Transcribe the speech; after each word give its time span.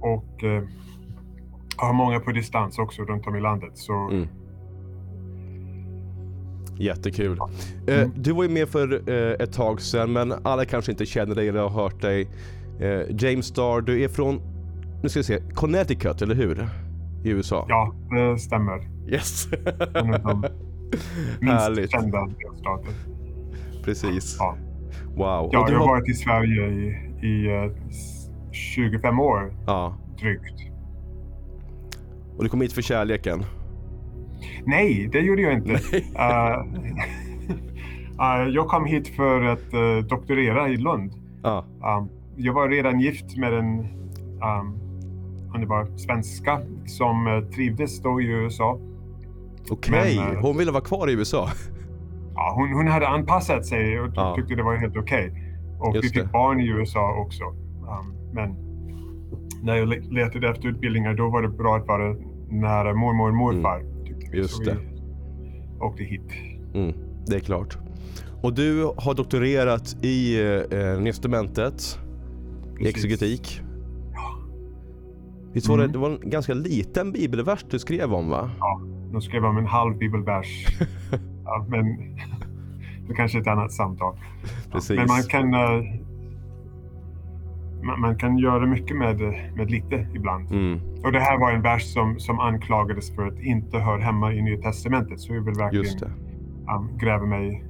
Och 0.00 0.44
eh, 0.44 0.62
har 1.78 1.92
många 1.92 2.20
på 2.20 2.32
distans 2.32 2.78
också 2.78 3.02
runt 3.02 3.26
om 3.26 3.36
i 3.36 3.40
landet. 3.40 3.72
Så... 3.74 3.92
Mm. 3.92 4.28
Jättekul. 6.78 7.38
Eh, 7.86 8.00
mm. 8.00 8.12
du 8.16 8.32
var 8.32 8.42
ju 8.42 8.48
med 8.48 8.68
för 8.68 9.10
eh, 9.10 9.32
ett 9.32 9.52
tag 9.52 9.80
sedan 9.80 10.12
men 10.12 10.34
alla 10.42 10.64
kanske 10.64 10.92
inte 10.92 11.06
känner 11.06 11.34
dig 11.34 11.48
eller 11.48 11.60
har 11.60 11.82
hört 11.82 12.00
dig. 12.00 12.28
Eh, 12.80 13.00
James 13.18 13.46
Starr, 13.46 13.80
du 13.80 14.02
är 14.02 14.08
från, 14.08 14.40
nu 15.02 15.08
ska 15.08 15.20
vi 15.20 15.24
se, 15.24 15.40
Connecticut, 15.54 16.22
eller 16.22 16.34
hur? 16.34 16.68
I 17.24 17.30
USA? 17.30 17.66
Ja, 17.68 17.94
det 18.10 18.38
stämmer. 18.38 18.88
Yes! 19.08 19.48
en 19.94 20.14
av 20.14 20.20
de 20.22 20.44
minst 21.40 21.92
kända 21.92 22.26
delstater. 22.26 22.92
Precis. 23.84 24.36
Ja. 24.38 24.56
Wow. 25.16 25.50
Ja, 25.52 25.66
jag 25.70 25.78
har 25.78 25.86
varit 25.86 26.08
i 26.08 26.14
Sverige 26.14 26.66
i, 26.66 26.86
i 27.26 27.70
25 28.52 29.20
år 29.20 29.52
ja. 29.66 29.96
drygt. 30.20 30.68
Och 32.38 32.44
du 32.44 32.50
kom 32.50 32.60
hit 32.60 32.72
för 32.72 32.82
kärleken? 32.82 33.44
Nej, 34.64 35.08
det 35.12 35.20
gjorde 35.20 35.42
jag 35.42 35.52
inte. 35.52 35.72
uh, 35.72 35.78
uh, 38.20 38.48
jag 38.54 38.68
kom 38.68 38.84
hit 38.84 39.08
för 39.08 39.42
att 39.42 39.74
uh, 39.74 39.98
doktorera 39.98 40.68
i 40.68 40.76
Lund. 40.76 41.12
Um, 41.44 42.08
jag 42.36 42.52
var 42.52 42.68
redan 42.68 43.00
gift 43.00 43.36
med 43.36 43.54
en 43.54 43.78
um, 43.78 44.78
underbar 45.54 45.96
svenska 45.96 46.60
som 46.86 47.48
trivdes 47.54 48.02
då 48.02 48.20
i 48.20 48.26
USA. 48.26 48.78
Okej, 49.70 50.18
okay. 50.18 50.36
hon 50.36 50.56
ville 50.58 50.70
vara 50.70 50.84
kvar 50.84 51.10
i 51.10 51.12
USA? 51.12 51.48
Ja, 52.34 52.52
hon, 52.56 52.72
hon 52.72 52.88
hade 52.88 53.08
anpassat 53.08 53.66
sig 53.66 54.00
och 54.00 54.12
ah. 54.16 54.34
tyckte 54.36 54.54
det 54.54 54.62
var 54.62 54.76
helt 54.76 54.96
okej. 54.96 55.28
Okay. 55.28 55.42
Och 55.78 55.94
Just 55.94 56.04
vi 56.04 56.08
fick 56.08 56.22
det. 56.26 56.32
barn 56.32 56.60
i 56.60 56.66
USA 56.66 57.14
också. 57.14 57.44
Um, 57.44 58.32
men 58.32 58.56
när 59.62 59.76
jag 59.76 59.88
letade 60.12 60.50
efter 60.50 60.68
utbildningar 60.68 61.14
då 61.14 61.30
var 61.30 61.42
det 61.42 61.48
bra 61.48 61.76
att 61.76 61.86
vara 61.86 62.16
nära 62.50 62.94
mormor 62.94 63.28
och 63.28 63.34
morfar. 63.34 63.80
Mm. 63.80 64.32
Just 64.32 64.64
det. 64.64 64.76
åkte 65.80 66.04
hit. 66.04 66.32
Mm. 66.74 66.94
Det 67.26 67.36
är 67.36 67.40
klart. 67.40 67.78
Och 68.42 68.54
du 68.54 68.84
har 68.96 69.14
doktorerat 69.14 69.96
i 70.04 70.40
eh, 70.70 71.06
instrumentet, 71.06 71.98
i 72.80 72.88
exegetik. 72.88 73.60
Ja. 74.14 74.38
Visst 75.52 75.68
var 75.68 75.74
mm. 75.74 75.86
det, 75.86 75.92
det 75.92 75.98
var 75.98 76.10
en 76.10 76.30
ganska 76.30 76.54
liten 76.54 77.12
bibelvers 77.12 77.64
du 77.70 77.78
skrev 77.78 78.14
om 78.14 78.30
va? 78.30 78.50
Ja, 78.58 78.80
jag 79.12 79.22
skrev 79.22 79.44
om 79.44 79.56
en 79.56 79.66
halv 79.66 79.98
bibelvers. 79.98 80.66
ja, 81.44 81.66
men 81.68 81.84
det 83.08 83.14
kanske 83.14 83.38
är 83.38 83.42
ett 83.42 83.48
annat 83.48 83.72
samtal. 83.72 84.18
Precis. 84.72 84.96
Men 84.96 85.06
man 85.06 85.22
kan 85.22 85.54
uh, 85.54 85.84
man, 87.88 88.00
man, 88.00 88.18
kan 88.18 88.38
göra 88.38 88.66
mycket 88.66 88.96
med, 88.96 89.20
med 89.56 89.70
lite 89.70 90.06
ibland. 90.14 90.52
Mm. 90.52 90.80
Och 91.04 91.12
det 91.12 91.20
här 91.20 91.38
var 91.38 91.52
en 91.52 91.62
vers 91.62 91.92
som, 91.92 92.18
som 92.18 92.40
anklagades 92.40 93.14
för 93.14 93.26
att 93.26 93.38
inte 93.40 93.78
hör 93.78 93.98
hemma 93.98 94.32
i 94.32 94.42
Nya 94.42 94.62
Testamentet. 94.62 95.20
Så 95.20 95.34
jag 95.34 95.42
vill 95.42 95.54
verkligen 95.54 96.10
um, 96.76 96.98
gräva 96.98 97.26
mig 97.26 97.64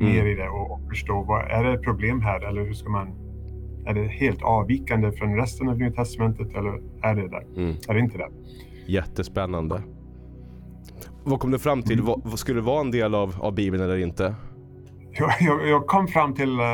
mm. 0.00 0.12
ner 0.12 0.26
i 0.26 0.34
det 0.34 0.48
och, 0.48 0.72
och, 0.72 0.80
förstå. 0.88 1.24
Vad, 1.28 1.50
är 1.50 1.64
det 1.64 1.72
ett 1.72 1.82
problem 1.82 2.20
här 2.20 2.48
eller 2.48 2.64
hur 2.64 2.72
ska 2.72 2.90
man... 2.90 3.08
Är 3.86 3.94
det 3.94 4.06
helt 4.06 4.42
avvikande 4.42 5.12
från 5.12 5.36
resten 5.36 5.68
av 5.68 5.78
Nya 5.78 5.90
Testamentet 5.90 6.54
eller 6.54 6.80
är 7.02 7.14
det 7.14 7.28
det? 7.28 7.60
Mm. 7.60 7.76
Är 7.88 7.94
det 7.94 8.00
inte 8.00 8.18
det? 8.18 8.28
Jättespännande. 8.86 9.82
Vad 11.24 11.40
kom 11.40 11.50
du 11.50 11.58
fram 11.58 11.82
till? 11.82 12.00
Mm. 12.00 12.20
Vad, 12.24 12.38
skulle 12.38 12.60
det 12.60 12.66
vara 12.66 12.80
en 12.80 12.90
del 12.90 13.14
av, 13.14 13.34
av 13.40 13.54
Bibeln 13.54 13.84
eller 13.84 13.96
inte? 13.96 14.34
Jag, 15.12 15.30
jag, 15.40 15.68
jag 15.68 15.86
kom 15.86 16.08
fram 16.08 16.34
till 16.34 16.60
uh, 16.60 16.66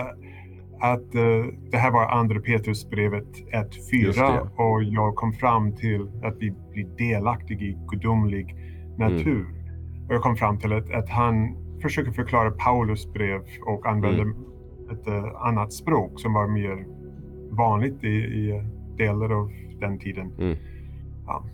att 0.80 1.14
uh, 1.14 1.46
det 1.70 1.76
här 1.76 1.91
var 1.91 2.06
andra 2.06 2.41
Petrusbrevet 2.41 3.26
1.4 3.52 4.48
och 4.56 4.82
jag 4.82 5.14
kom 5.14 5.32
fram 5.32 5.76
till 5.76 6.08
att 6.22 6.36
vi 6.38 6.54
blir 6.72 6.86
delaktiga 6.98 7.60
i 7.60 7.78
gudomlig 7.91 8.54
natur. 8.98 9.41
Mm. 9.41 10.06
Och 10.08 10.14
jag 10.14 10.22
kom 10.22 10.36
fram 10.36 10.58
till 10.58 10.72
att, 10.72 10.91
att 10.91 11.09
han 11.09 11.56
försöker 11.82 12.10
förklara 12.12 12.50
Paulus 12.50 13.12
brev 13.12 13.41
och 13.66 13.86
använder 13.86 14.22
mm. 14.22 14.36
ett 14.91 15.09
uh, 15.09 15.47
annat 15.47 15.72
språk 15.72 16.21
som 16.21 16.32
var 16.32 16.48
mer 16.48 16.86
vanligt 17.50 18.04
i, 18.04 18.09
i 18.16 18.62
delar 18.97 19.30
av 19.30 19.53
den 19.80 19.98
tiden. 19.98 20.32
Mm. 20.38 20.56
Ja. 21.27 21.44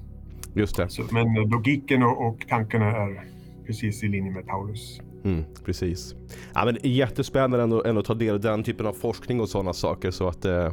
Just 0.55 0.77
det. 0.77 0.89
Så, 0.89 1.03
men 1.11 1.35
logiken 1.35 2.03
och, 2.03 2.27
och 2.27 2.47
tankarna 2.49 2.87
är 2.87 3.25
precis 3.67 4.05
i 4.05 4.09
linje 4.09 4.33
med 4.33 4.47
Paulus. 4.47 5.01
Mm, 5.27 5.45
precis. 5.65 6.15
Ja, 6.55 6.65
men 6.65 6.79
jättespännande 6.83 7.63
ändå, 7.63 7.85
ändå 7.85 8.01
att 8.01 8.07
ta 8.07 8.15
del 8.15 8.35
av 8.35 8.41
den 8.41 8.63
typen 8.63 8.87
av 8.87 8.93
forskning 8.93 9.41
och 9.41 9.49
sådana 9.49 9.73
saker. 9.73 10.11
Så 10.11 10.29
att, 10.29 10.45
eh, 10.45 10.73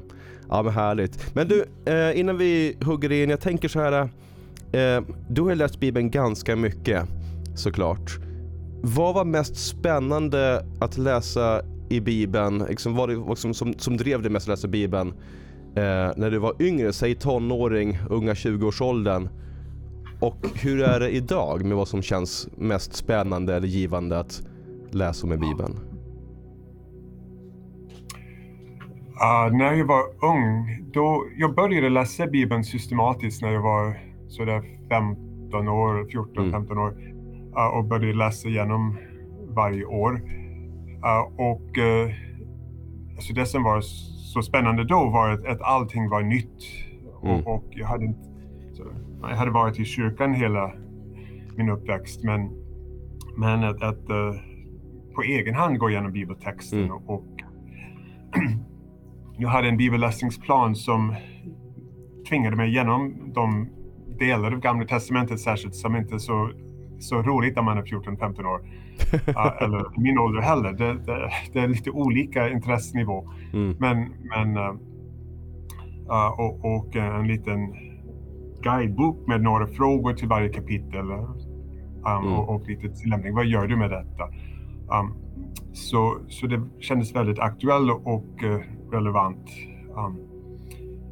ja 0.50 0.64
men 0.64 0.74
härligt. 0.74 1.36
Men 1.36 1.48
du, 1.48 1.66
eh, 1.86 2.20
innan 2.20 2.38
vi 2.38 2.78
hugger 2.82 3.12
in, 3.12 3.30
jag 3.30 3.42
tänker 3.42 3.68
så 3.68 3.80
här. 3.80 4.02
Eh, 4.72 5.04
du 5.30 5.42
har 5.42 5.56
läst 5.56 5.80
Bibeln 5.80 6.12
ganska 6.12 6.56
mycket 6.56 7.04
såklart. 7.56 8.20
Vad 8.82 9.16
var 9.16 9.26
mest 9.26 9.56
spännande 9.56 10.66
att 10.80 10.98
läsa 10.98 11.62
i 11.90 12.00
Bibeln? 12.00 12.66
Liksom, 12.70 12.96
vad 12.96 13.10
det 13.10 13.36
som, 13.36 13.54
som, 13.54 13.74
som 13.78 13.98
drev 13.98 14.22
dig 14.22 14.32
mest 14.32 14.46
att 14.46 14.58
läsa 14.58 14.68
Bibeln 14.68 15.08
eh, 15.76 16.12
när 16.16 16.32
du 16.32 16.38
var 16.38 16.54
yngre, 16.60 16.94
säg 16.94 17.16
tonåring, 17.16 17.98
unga 18.10 18.34
20-årsåldern? 18.34 19.30
Och 20.24 20.48
hur 20.64 20.84
är 20.84 21.00
det 21.00 21.10
idag 21.10 21.66
med 21.66 21.78
vad 21.78 21.88
som 21.88 22.02
känns 22.02 22.50
mest 22.58 22.94
spännande 22.96 23.56
eller 23.56 23.68
givande 23.68 24.20
att 24.20 24.42
läsa 24.92 25.28
om 25.28 25.34
i 25.34 25.38
Bibeln? 25.38 25.74
Uh, 29.14 29.58
när 29.58 29.74
jag 29.74 29.86
var 29.86 30.04
ung, 30.32 30.84
då, 30.94 31.26
jag 31.38 31.56
började 31.56 31.90
läsa 31.90 32.28
Bibeln 32.28 32.64
systematiskt 32.64 33.42
när 33.42 33.52
jag 33.52 33.62
var 33.62 33.98
sådär 34.28 34.64
15 34.90 35.68
år, 35.68 35.94
14-15 36.36 36.56
mm. 36.56 36.78
år 36.78 36.92
uh, 37.58 37.78
och 37.78 37.86
började 37.86 38.18
läsa 38.18 38.48
igenom 38.48 38.98
varje 39.50 39.86
år. 39.86 40.14
Uh, 41.06 41.52
och 41.52 41.78
uh, 41.78 42.14
alltså 43.16 43.34
det 43.34 43.46
som 43.46 43.64
var 43.64 43.82
så 44.34 44.42
spännande 44.42 44.84
då 44.84 45.10
var 45.10 45.30
att, 45.30 45.46
att 45.46 45.62
allting 45.62 46.10
var 46.10 46.22
nytt. 46.22 46.64
Mm. 47.24 47.36
Och, 47.36 47.56
och, 47.56 47.64
jag, 47.70 47.88
hade, 47.88 48.06
så, 48.06 48.33
jag 49.30 49.38
hade 49.38 49.52
varit 49.52 49.80
i 49.80 49.86
kyrkan 49.86 50.34
hela 50.34 50.72
min 51.58 51.70
uppväxt 51.70 52.24
men, 52.24 52.50
men 53.38 53.64
att, 53.64 53.84
att 53.84 54.10
uh, 54.10 54.36
på 55.16 55.22
egen 55.22 55.56
hand 55.56 55.80
gå 55.80 55.90
igenom 55.90 56.12
bibeltexten 56.12 56.80
mm. 56.80 56.92
och, 56.92 57.10
och 57.10 57.26
jag 59.38 59.50
hade 59.50 59.68
en 59.68 59.78
bibelläsningsplan 59.78 60.76
som 60.76 61.16
tvingade 62.30 62.56
mig 62.56 62.70
igenom 62.70 63.32
de 63.36 63.70
delar 64.20 64.52
av 64.52 64.60
Gamla 64.60 64.86
Testamentet 64.86 65.40
särskilt 65.40 65.76
som 65.76 65.96
inte 65.96 66.16
är 66.16 66.20
så, 66.20 66.52
så 67.00 67.22
roligt 67.22 67.56
när 67.56 67.64
man 67.64 67.78
är 67.78 67.82
14-15 67.82 68.46
år. 68.46 68.60
uh, 69.28 69.64
eller 69.64 70.02
min 70.02 70.20
ålder 70.20 70.42
heller. 70.42 70.74
Det, 70.74 70.94
det, 70.94 71.32
det, 71.54 71.60
är 71.60 71.68
lite 71.68 71.92
olika 71.92 72.50
intressenivå. 72.50 73.30
Mm. 73.54 73.76
Men, 73.80 74.14
men 74.22 74.58
uh, 74.58 74.74
uh, 76.10 76.40
och, 76.40 76.76
och, 76.76 76.96
en 76.96 77.28
liten 77.28 77.74
guidebok 78.64 79.28
med 79.28 79.42
några 79.42 79.68
frågor 79.68 80.14
till 80.14 80.28
varje 80.28 80.50
kapitel. 80.50 81.00
Um, 81.02 82.28
mm. 82.28 82.34
och, 82.34 82.56
och 82.56 82.68
lite 82.68 82.90
tillämpning. 82.90 83.36
Vad 83.36 83.46
gör 83.46 83.68
du 83.68 83.76
med 83.76 83.90
detta? 83.90 84.24
Um, 85.00 85.14
så, 85.74 86.18
så 86.28 86.48
det 86.48 86.62
kändes 86.80 87.16
väldigt 87.16 87.40
aktuellt 87.40 87.92
och 88.04 88.44
uh, 88.44 88.60
relevant. 88.92 89.50
Um, 89.96 90.18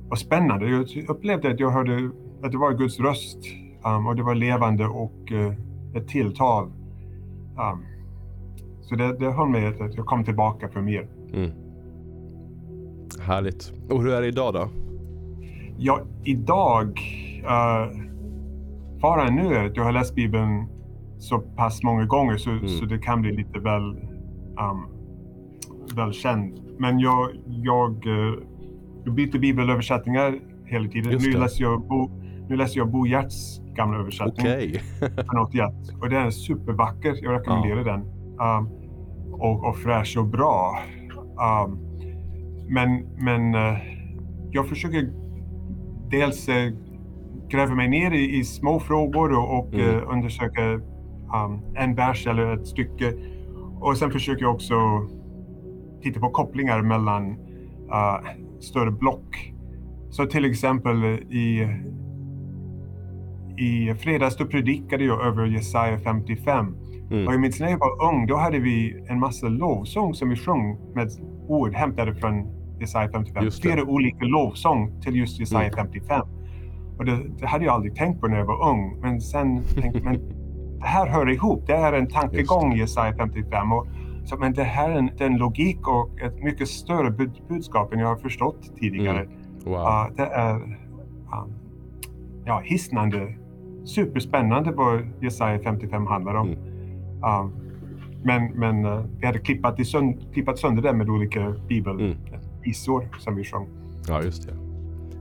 och 0.10 0.18
spännande. 0.18 0.70
Jag 0.70 1.10
upplevde 1.10 1.52
att 1.52 1.60
jag 1.60 1.72
hörde 1.72 2.12
att 2.44 2.52
det 2.52 2.58
var 2.58 2.74
Guds 2.74 3.00
röst 3.00 3.38
um, 3.86 4.08
och 4.08 4.16
det 4.16 4.24
var 4.24 4.36
levande 4.36 4.86
och 4.86 5.32
uh, 5.32 5.54
ett 5.96 6.08
tilltal. 6.08 6.66
Um, 6.66 7.86
så 8.82 8.96
det, 8.96 9.18
det 9.20 9.32
höll 9.32 9.50
mig 9.50 9.68
att 9.68 9.96
jag 9.96 10.06
kom 10.06 10.24
tillbaka 10.24 10.70
för 10.70 10.82
mer. 10.82 11.08
Mm. 11.34 11.52
Härligt. 13.22 13.74
Och 13.90 14.02
hur 14.04 14.14
är 14.14 14.22
det 14.22 14.28
idag 14.28 14.54
då? 14.54 14.70
Ja, 15.78 16.02
idag... 16.24 17.00
Uh, 17.44 18.12
faran 19.02 19.36
nu 19.36 19.56
är 19.56 19.66
att 19.66 19.76
jag 19.76 19.84
har 19.84 19.92
läst 19.92 20.16
Bibeln 20.16 20.68
så 21.20 21.40
pass 21.40 21.84
många 21.84 22.06
gånger 22.06 22.38
så, 22.38 22.50
mm. 22.50 22.68
så 22.68 22.86
det 22.86 22.98
kan 22.98 23.22
bli 23.22 23.32
lite 23.32 23.60
väl, 23.60 23.84
um, 24.60 24.88
väl 25.96 26.14
känd. 26.14 26.60
Men 26.80 27.00
jag, 27.00 27.30
jag, 27.46 28.06
uh, 28.06 28.34
jag 29.06 29.14
byter 29.14 29.40
bibelöversättningar 29.40 30.40
hela 30.66 30.90
tiden. 30.90 31.20
Nu 31.22 31.32
läser, 31.32 31.64
jag 31.64 31.88
Bo, 31.88 32.10
nu 32.50 32.56
läser 32.56 32.78
jag 32.78 32.92
Bo 32.92 33.06
Giertz 33.06 33.62
gamla 33.76 34.00
översättning 34.00 34.48
okay. 34.48 34.80
från 35.30 35.40
81. 35.40 35.74
Och 36.02 36.10
den 36.10 36.26
är 36.26 36.30
supervacker. 36.30 37.16
Jag 37.22 37.34
rekommenderar 37.34 37.78
ja. 37.78 37.84
den. 37.84 38.02
Um, 38.40 38.70
och, 39.34 39.70
och 39.70 39.78
fräsch 39.78 40.18
och 40.18 40.26
bra. 40.26 40.80
Um, 41.66 41.80
men 42.68 43.06
men 43.18 43.56
uh, 43.56 43.78
jag 44.52 44.70
försöker 44.70 45.10
dels 46.12 46.50
uh, 46.50 46.56
gräva 47.52 47.76
mig 47.76 47.90
ner 47.90 48.12
i, 48.12 48.40
i 48.40 48.44
små 48.44 48.80
frågor 48.80 49.32
och, 49.32 49.60
och 49.60 49.74
mm. 49.74 49.96
uh, 49.96 50.14
undersöka 50.14 50.62
um, 50.64 51.76
en 51.76 51.96
vers 51.96 52.28
eller 52.28 52.54
ett 52.54 52.68
stycke. 52.68 53.14
Och 53.80 53.98
sen 53.98 54.12
försöker 54.12 54.42
jag 54.42 54.54
också 54.54 54.76
titta 56.02 56.20
på 56.20 56.30
kopplingar 56.30 56.82
mellan 56.82 57.30
uh, 57.32 58.30
större 58.60 58.92
block. 58.92 59.54
Så 60.10 60.26
till 60.26 60.46
exempel 60.46 61.04
i, 61.30 61.68
i 63.58 63.94
fredags 63.94 64.38
då 64.38 64.46
predikade 64.46 65.04
jag 65.04 65.26
över 65.26 65.46
Jesaja 65.46 66.00
55. 66.00 66.76
Mm. 67.12 67.28
Och 67.28 67.34
jag 67.34 67.42
minns 67.42 67.60
när 67.60 67.70
jag 67.70 67.80
var 67.80 68.10
ung, 68.10 68.28
då 68.28 68.36
hade 68.36 68.60
vi 68.60 69.06
en 69.08 69.20
massa 69.20 69.48
lovsång 69.48 70.14
som 70.14 70.30
vi 70.30 70.36
sjöng 70.36 70.78
med 70.96 71.10
ord 71.48 71.74
hämtade 71.74 72.16
från 72.16 72.48
Jesaja 72.80 73.10
55. 73.12 73.52
Flera 73.62 73.84
olika 73.84 74.26
lovsång 74.26 75.02
till 75.02 75.16
just 75.16 75.40
Jesaja 75.40 75.68
mm. 75.68 75.76
55. 75.76 76.28
Och 77.02 77.08
det, 77.08 77.20
det, 77.40 77.48
hade 77.48 77.66
jag 77.66 77.74
aldrig 77.74 77.96
tänkt 77.96 78.22
på 78.22 78.28
när 78.28 78.38
jag 78.38 78.46
var 78.46 78.70
ung. 78.70 78.98
Men 79.02 79.22
sen 79.22 79.64
tänkte 79.64 80.02
jag, 80.04 80.20
det 80.80 80.86
här 80.86 81.08
hör 81.08 81.30
ihop. 81.30 81.68
Det 81.68 81.74
är 81.74 81.94
en 81.94 82.08
tankegång 82.08 82.74
i 82.74 82.80
Jesaja 82.80 83.14
55. 83.18 83.72
Och, 83.72 83.88
så, 84.26 84.38
men 84.38 84.54
det 84.54 84.64
här 84.64 84.90
är 84.90 84.96
en, 84.96 85.12
det 85.18 85.24
är 85.24 85.28
en 85.28 85.38
logik 85.38 85.88
och 85.88 86.22
ett 86.22 86.44
mycket 86.44 86.68
större 86.68 87.12
bud, 87.12 87.32
budskap 87.50 87.94
än 87.94 88.00
jag 88.00 88.08
har 88.08 88.16
förstått 88.16 88.76
tidigare. 88.80 89.20
Mm. 89.20 89.32
Wow. 89.66 89.74
Uh, 89.74 90.16
det 90.16 90.24
är 90.24 90.56
um, 90.56 90.76
ja, 92.46 92.62
hisnande, 92.66 93.36
superspännande 93.86 94.72
vad 94.72 95.08
Jesaja 95.22 95.60
55 95.64 96.08
handlar 96.08 96.36
om. 96.36 96.48
Mm. 96.48 96.60
Um, 97.42 97.54
men 98.24 98.52
men 98.52 98.86
uh, 98.86 99.06
vi 99.20 99.26
hade 99.26 99.40
klippat, 99.40 99.80
i 99.80 99.86
sönd 99.86 100.34
klippat 100.34 100.60
sönder 100.60 100.82
det 100.82 100.94
med 100.94 101.10
olika 101.10 101.56
bibelvisor 101.68 103.02
mm. 103.02 103.14
som 103.20 103.36
vi 103.36 103.44
sjöng. 103.44 103.68
Ja, 104.08 104.24
just 104.24 104.48
det. 104.48 104.61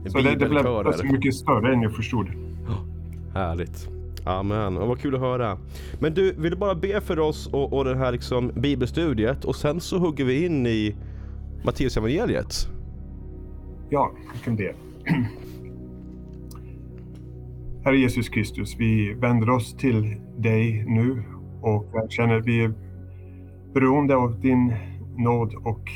Så 0.05 0.17
det, 0.17 0.35
det 0.35 0.49
blev 0.49 0.91
så 0.93 1.05
mycket 1.05 1.35
större 1.35 1.73
än 1.73 1.81
jag 1.81 1.95
förstod. 1.95 2.27
Oh, 2.27 2.85
härligt. 3.33 3.89
Amen, 4.23 4.77
och 4.77 4.87
vad 4.87 4.99
kul 4.99 5.15
att 5.15 5.21
höra. 5.21 5.57
Men 5.99 6.13
du, 6.13 6.33
vill 6.33 6.51
du 6.51 6.57
bara 6.57 6.75
be 6.75 7.01
för 7.01 7.19
oss 7.19 7.47
och, 7.47 7.73
och 7.73 7.85
det 7.85 7.95
här 7.95 8.11
liksom 8.11 8.51
bibelstudiet 8.55 9.45
och 9.45 9.55
sen 9.55 9.81
så 9.81 9.97
hugger 9.97 10.25
vi 10.25 10.45
in 10.45 10.67
i 10.67 10.95
Matteus 11.63 11.97
evangeliet. 11.97 12.67
Ja, 13.89 14.11
jag 14.33 14.43
kan 14.43 14.55
det. 14.55 14.75
Herre 17.83 17.97
Jesus 17.97 18.29
Kristus, 18.29 18.75
vi 18.79 19.13
vänder 19.13 19.49
oss 19.49 19.73
till 19.73 20.15
dig 20.37 20.85
nu 20.87 21.23
och 21.61 21.85
jag 21.93 22.11
känner 22.11 22.37
att 22.37 22.45
vi 22.45 22.63
är 22.63 22.73
beroende 23.73 24.15
av 24.15 24.39
din 24.39 24.73
nåd 25.17 25.53
och 25.63 25.89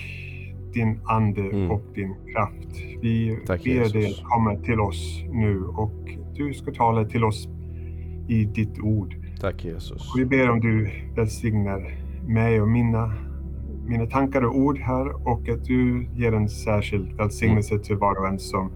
din 0.76 1.00
ande 1.04 1.42
mm. 1.42 1.72
och 1.72 1.82
din 1.96 2.16
kraft. 2.34 2.82
Vi 3.02 3.40
Tack, 3.46 3.64
ber 3.64 3.94
dig 3.94 4.16
komma 4.24 4.56
till 4.56 4.80
oss 4.80 5.24
nu 5.32 5.64
och 5.64 6.18
du 6.36 6.54
ska 6.54 6.72
tala 6.72 7.06
till 7.06 7.24
oss 7.24 7.48
i 8.28 8.46
ditt 8.46 8.80
ord. 8.80 9.16
Tack 9.40 9.66
Jesus. 9.66 10.14
Och 10.14 10.20
vi 10.20 10.26
ber 10.26 10.50
om 10.50 10.60
du 10.60 10.92
välsignar 11.16 11.98
mig 12.28 12.62
och 12.62 12.68
mina, 12.68 13.14
mina 13.88 14.06
tankar 14.06 14.42
och 14.42 14.58
ord 14.58 14.78
här 14.78 15.28
och 15.28 15.50
att 15.50 15.66
du 15.66 16.08
ger 16.16 16.34
en 16.34 16.50
särskild 16.50 17.18
välsignelse 17.18 17.74
mm. 17.74 17.84
till 17.84 17.96
var 17.96 18.20
och 18.20 18.28
en 18.28 18.40
som 18.40 18.72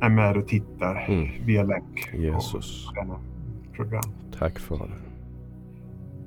är 0.00 0.08
med 0.08 0.36
och 0.36 0.48
tittar 0.48 1.06
mm. 1.08 1.28
via 1.46 1.62
länk 1.62 2.10
Jesus. 2.14 2.88
program. 3.72 4.12
Tack 4.38 4.58
Fader. 4.58 4.98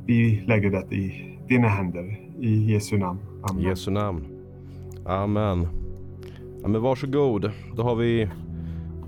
Vi 0.05 0.43
lägger 0.45 0.69
det 0.69 0.95
i 0.95 1.38
dina 1.47 1.67
händer 1.67 2.19
i 2.39 2.71
Jesu 2.73 2.97
namn. 2.97 3.19
Amen. 3.43 3.63
Jesu 3.63 3.91
namn. 3.91 4.30
Amen. 5.11 5.67
Ja, 6.61 6.67
men 6.67 6.81
varsågod. 6.81 7.51
Då 7.75 7.83
har 7.83 7.95
vi 7.95 8.29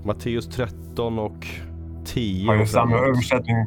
Matteus 0.04 0.48
13 0.48 1.18
och 1.18 1.46
10 2.04 2.46
har 2.48 2.56
ju 2.56 2.66
samma 2.66 2.96
översättning 2.96 3.66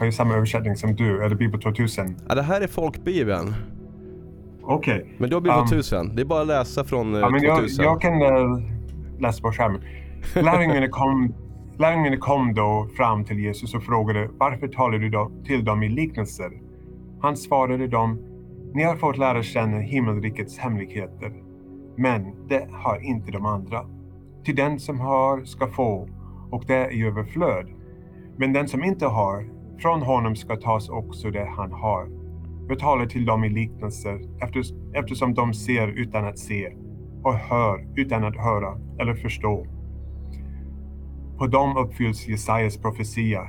har 0.00 0.06
ju 0.06 0.12
samma 0.12 0.34
översättning 0.34 0.76
som 0.76 0.94
du. 0.94 1.22
Är 1.22 1.28
det 1.28 1.34
Bibel 1.36 1.60
2000? 1.60 2.16
Ja, 2.28 2.34
det 2.34 2.42
här 2.42 2.60
är 2.60 2.66
folkbibeln. 2.66 3.54
Okej. 4.62 4.94
Okay. 4.94 5.12
Men 5.18 5.30
du 5.30 5.36
har 5.36 5.40
Bibel 5.40 5.58
um, 5.58 5.66
2000. 5.66 6.16
Det 6.16 6.22
är 6.22 6.26
bara 6.26 6.40
att 6.40 6.46
läsa 6.46 6.84
från 6.84 7.14
ja, 7.14 7.30
men 7.30 7.40
2000. 7.40 7.84
Jag, 7.84 7.92
jag 7.92 8.00
kan 8.00 8.22
uh, 8.22 8.62
läsa 9.18 9.42
på 9.42 9.52
skärmen. 9.52 9.80
Lärjungarna 10.34 10.88
kom, 10.88 11.34
lärjungarna 11.78 12.16
kom 12.16 12.54
då 12.54 12.88
fram 12.96 13.24
till 13.24 13.38
Jesus 13.38 13.74
och 13.74 13.82
frågade 13.82 14.30
varför 14.38 14.68
talar 14.68 14.98
du 14.98 15.08
då 15.08 15.30
till 15.44 15.64
dem 15.64 15.82
i 15.82 15.88
liknelser? 15.88 16.50
Han 17.22 17.36
svarade 17.36 17.86
dem, 17.88 18.18
ni 18.74 18.82
har 18.82 18.96
fått 18.96 19.18
lära 19.18 19.42
känna 19.42 19.78
himmelrikets 19.78 20.58
hemligheter, 20.58 21.32
men 22.00 22.48
det 22.48 22.68
har 22.72 23.04
inte 23.04 23.32
de 23.32 23.46
andra. 23.46 23.86
Till 24.44 24.56
den 24.56 24.80
som 24.80 25.00
har 25.00 25.44
ska 25.44 25.66
få 25.66 26.08
och 26.50 26.64
det 26.66 26.74
är 26.74 26.92
i 26.92 27.02
överflöd. 27.02 27.70
Men 28.36 28.52
den 28.52 28.68
som 28.68 28.84
inte 28.84 29.06
har, 29.06 29.48
från 29.78 30.02
honom 30.02 30.36
ska 30.36 30.56
tas 30.56 30.88
också 30.88 31.30
det 31.30 31.48
han 31.56 31.72
har. 31.72 32.08
Jag 32.68 32.78
talar 32.78 33.06
till 33.06 33.24
dem 33.24 33.44
i 33.44 33.48
liknelser 33.48 34.20
eftersom 34.94 35.34
de 35.34 35.54
ser 35.54 35.88
utan 35.88 36.24
att 36.24 36.38
se 36.38 36.72
och 37.22 37.34
hör 37.34 37.86
utan 37.96 38.24
att 38.24 38.36
höra 38.36 38.78
eller 38.98 39.14
förstå. 39.14 39.66
På 41.38 41.46
dem 41.46 41.76
uppfylls 41.76 42.28
Jesajas 42.28 42.76
profetia. 42.76 43.48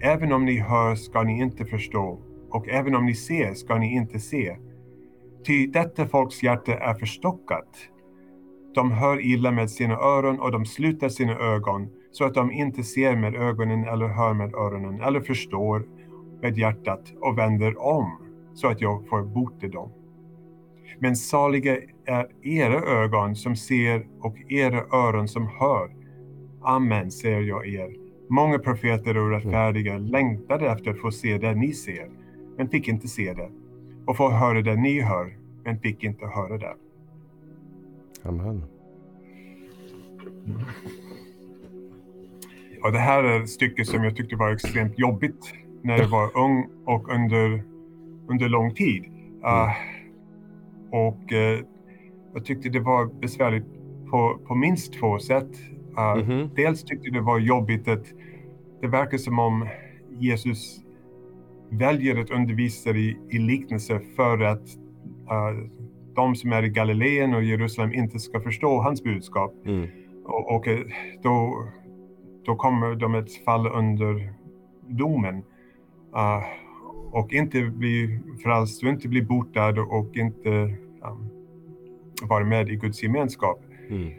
Även 0.00 0.32
om 0.32 0.44
ni 0.44 0.58
hör 0.58 0.94
ska 0.94 1.22
ni 1.22 1.40
inte 1.40 1.64
förstå 1.64 2.18
och 2.50 2.68
även 2.68 2.94
om 2.94 3.06
ni 3.06 3.14
ser 3.14 3.54
ska 3.54 3.78
ni 3.78 3.94
inte 3.94 4.18
se. 4.18 4.56
Ty 5.48 5.66
detta 5.66 6.06
folks 6.06 6.42
hjärta 6.42 6.74
är 6.74 6.94
förstockat. 6.94 7.68
De 8.74 8.92
hör 8.92 9.20
illa 9.20 9.50
med 9.50 9.70
sina 9.70 9.94
öron 9.94 10.40
och 10.40 10.52
de 10.52 10.66
sluter 10.66 11.08
sina 11.08 11.32
ögon 11.32 11.88
så 12.10 12.24
att 12.24 12.34
de 12.34 12.52
inte 12.52 12.82
ser 12.82 13.16
med 13.16 13.34
ögonen 13.34 13.84
eller 13.84 14.08
hör 14.08 14.34
med 14.34 14.54
öronen 14.54 15.00
eller 15.00 15.20
förstår 15.20 15.86
med 16.42 16.58
hjärtat 16.58 17.12
och 17.20 17.38
vänder 17.38 17.82
om 17.82 18.18
så 18.54 18.68
att 18.68 18.80
jag 18.80 19.08
får 19.08 19.22
bota 19.22 19.68
dem. 19.68 19.92
Men 20.98 21.16
saliga 21.16 21.76
är 22.06 22.26
era 22.42 22.82
ögon 22.82 23.36
som 23.36 23.56
ser 23.56 24.06
och 24.20 24.36
era 24.48 24.80
öron 24.92 25.28
som 25.28 25.46
hör. 25.46 25.90
Amen, 26.62 27.10
säger 27.10 27.40
jag 27.40 27.68
er. 27.68 27.94
Många 28.30 28.58
profeter 28.58 29.16
och 29.16 29.30
rättfärdiga 29.30 29.98
längtade 29.98 30.70
efter 30.70 30.90
att 30.90 31.00
få 31.00 31.10
se 31.10 31.38
det 31.38 31.54
ni 31.54 31.72
ser, 31.72 32.10
men 32.56 32.68
fick 32.68 32.88
inte 32.88 33.08
se 33.08 33.32
det. 33.32 33.50
Och 34.06 34.16
få 34.16 34.30
höra 34.30 34.62
det 34.62 34.76
ni 34.76 35.00
hör, 35.00 35.37
men 35.68 35.80
fick 35.80 36.04
inte 36.04 36.26
höra 36.26 36.58
det. 36.58 36.74
Amen. 38.22 38.64
Och 42.82 42.92
det 42.92 42.98
här 42.98 43.24
är 43.24 43.42
ett 43.42 43.48
stycke 43.48 43.84
som 43.84 44.04
jag 44.04 44.16
tyckte 44.16 44.36
var 44.36 44.52
extremt 44.52 44.98
jobbigt 44.98 45.54
när 45.82 45.98
jag 45.98 46.08
var 46.08 46.36
ung 46.36 46.68
och 46.84 47.14
under, 47.14 47.62
under 48.28 48.48
lång 48.48 48.74
tid. 48.74 49.04
Uh, 49.44 49.70
och 50.90 51.32
uh, 51.32 51.64
jag 52.34 52.44
tyckte 52.44 52.68
det 52.68 52.80
var 52.80 53.20
besvärligt 53.20 53.66
på, 54.10 54.38
på 54.46 54.54
minst 54.54 54.92
två 54.92 55.18
sätt. 55.18 55.50
Uh, 55.98 56.12
mm 56.12 56.26
-hmm. 56.26 56.50
Dels 56.56 56.84
tyckte 56.84 57.06
jag 57.06 57.14
det 57.14 57.20
var 57.20 57.38
jobbigt 57.38 57.88
att 57.88 58.06
det 58.80 58.86
verkar 58.86 59.18
som 59.18 59.38
om 59.38 59.68
Jesus 60.18 60.80
väljer 61.70 62.20
att 62.20 62.30
undervisa 62.30 62.90
i, 62.90 63.18
i 63.30 63.38
liknelse 63.38 64.00
för 64.16 64.42
att 64.42 64.87
de 66.14 66.36
som 66.36 66.52
är 66.52 66.62
i 66.62 66.68
Galileen 66.68 67.34
och 67.34 67.42
Jerusalem 67.42 67.94
inte 67.94 68.18
ska 68.18 68.40
förstå 68.40 68.80
hans 68.80 69.02
budskap. 69.02 69.54
Mm. 69.66 69.88
Och, 70.24 70.54
och, 70.54 70.66
då, 71.22 71.68
då 72.46 72.56
kommer 72.56 72.94
de 72.94 73.14
att 73.14 73.32
falla 73.32 73.70
under 73.70 74.32
domen. 74.86 75.36
Uh, 76.16 76.44
och 77.12 77.32
inte 77.32 77.62
bli 77.62 78.20
frälst 78.42 78.82
och 78.82 78.88
inte 78.88 79.08
bli 79.08 79.22
botad 79.22 79.78
och 79.78 80.16
inte 80.16 80.50
um, 80.50 81.30
vara 82.22 82.44
med 82.44 82.68
i 82.68 82.76
Guds 82.76 83.02
gemenskap. 83.02 83.60
Mm. 83.90 84.12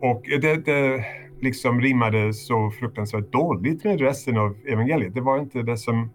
Och 0.00 0.22
det, 0.40 0.64
det 0.64 1.04
liksom 1.40 1.80
rimmade 1.80 2.34
så 2.34 2.70
fruktansvärt 2.70 3.32
dåligt 3.32 3.84
med 3.84 4.00
resten 4.00 4.36
av 4.36 4.56
evangeliet. 4.66 5.14
Det 5.14 5.20
var 5.20 5.38
inte 5.38 5.62
det 5.62 5.76
som 5.76 6.10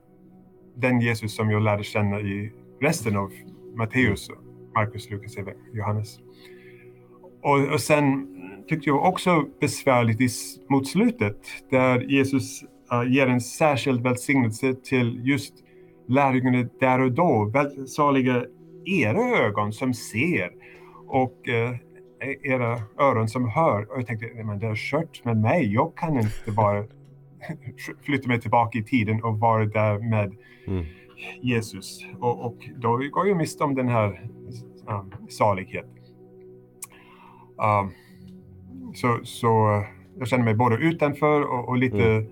den 0.76 1.02
Jesus 1.02 1.36
som 1.36 1.52
jag 1.52 1.62
lärde 1.62 1.84
känna 1.84 2.20
i 2.20 2.52
resten 2.82 3.18
av 3.18 3.32
Matteus, 3.76 4.30
Markus, 4.76 5.10
Lukas, 5.10 5.36
Johannes. 5.74 6.20
Och, 7.42 7.74
och 7.74 7.82
sen 7.82 8.28
tyckte 8.68 8.90
jag 8.90 9.06
också 9.06 9.46
besvärligt 9.62 10.22
i, 10.22 10.30
mot 10.70 10.88
slutet 10.88 11.38
där 11.70 12.00
Jesus 12.00 12.64
uh, 12.94 13.12
ger 13.12 13.28
en 13.28 13.42
särskild 13.42 14.02
välsignelse 14.04 14.74
till 14.74 15.22
just 15.24 15.54
lärjungarna 16.08 16.70
där 16.80 17.02
och 17.02 17.12
då. 17.12 17.52
Saliga 17.88 18.46
era 18.86 19.46
ögon 19.46 19.74
som 19.74 19.94
ser 19.94 20.52
och 21.08 21.38
uh, 21.48 21.76
era 22.44 22.80
öron 23.00 23.28
som 23.28 23.50
hör. 23.50 23.92
Och 23.92 24.00
jag 24.00 24.08
tänkte, 24.08 24.44
men 24.44 24.60
det 24.60 24.68
är 24.68 24.76
kört 24.76 25.26
med 25.26 25.38
mig. 25.38 25.74
Jag 25.74 25.96
kan 25.96 26.18
inte 26.18 26.52
bara 26.52 26.86
flytta 28.06 28.28
mig 28.28 28.42
tillbaka 28.42 28.78
i 28.80 28.84
tiden 28.84 29.24
och 29.24 29.40
vara 29.40 29.66
där 29.66 30.00
med 30.00 30.36
mm. 30.68 30.86
Jesus. 31.42 32.06
Och, 32.20 32.46
och, 32.46 32.70
då 32.78 32.98
går 33.12 33.28
jag 33.28 33.38
miste 33.38 33.64
om 33.64 33.76
den 33.76 33.88
här 33.88 34.30
um, 34.88 35.28
salighet. 35.30 35.90
Um, 37.58 37.92
så, 38.94 39.20
så 39.24 39.84
jag 40.20 40.28
känner 40.28 40.44
mig 40.44 40.56
både 40.56 40.76
utanför 40.76 41.42
och, 41.42 41.70
och 41.70 41.78
lite 41.78 42.04
mm. 42.04 42.28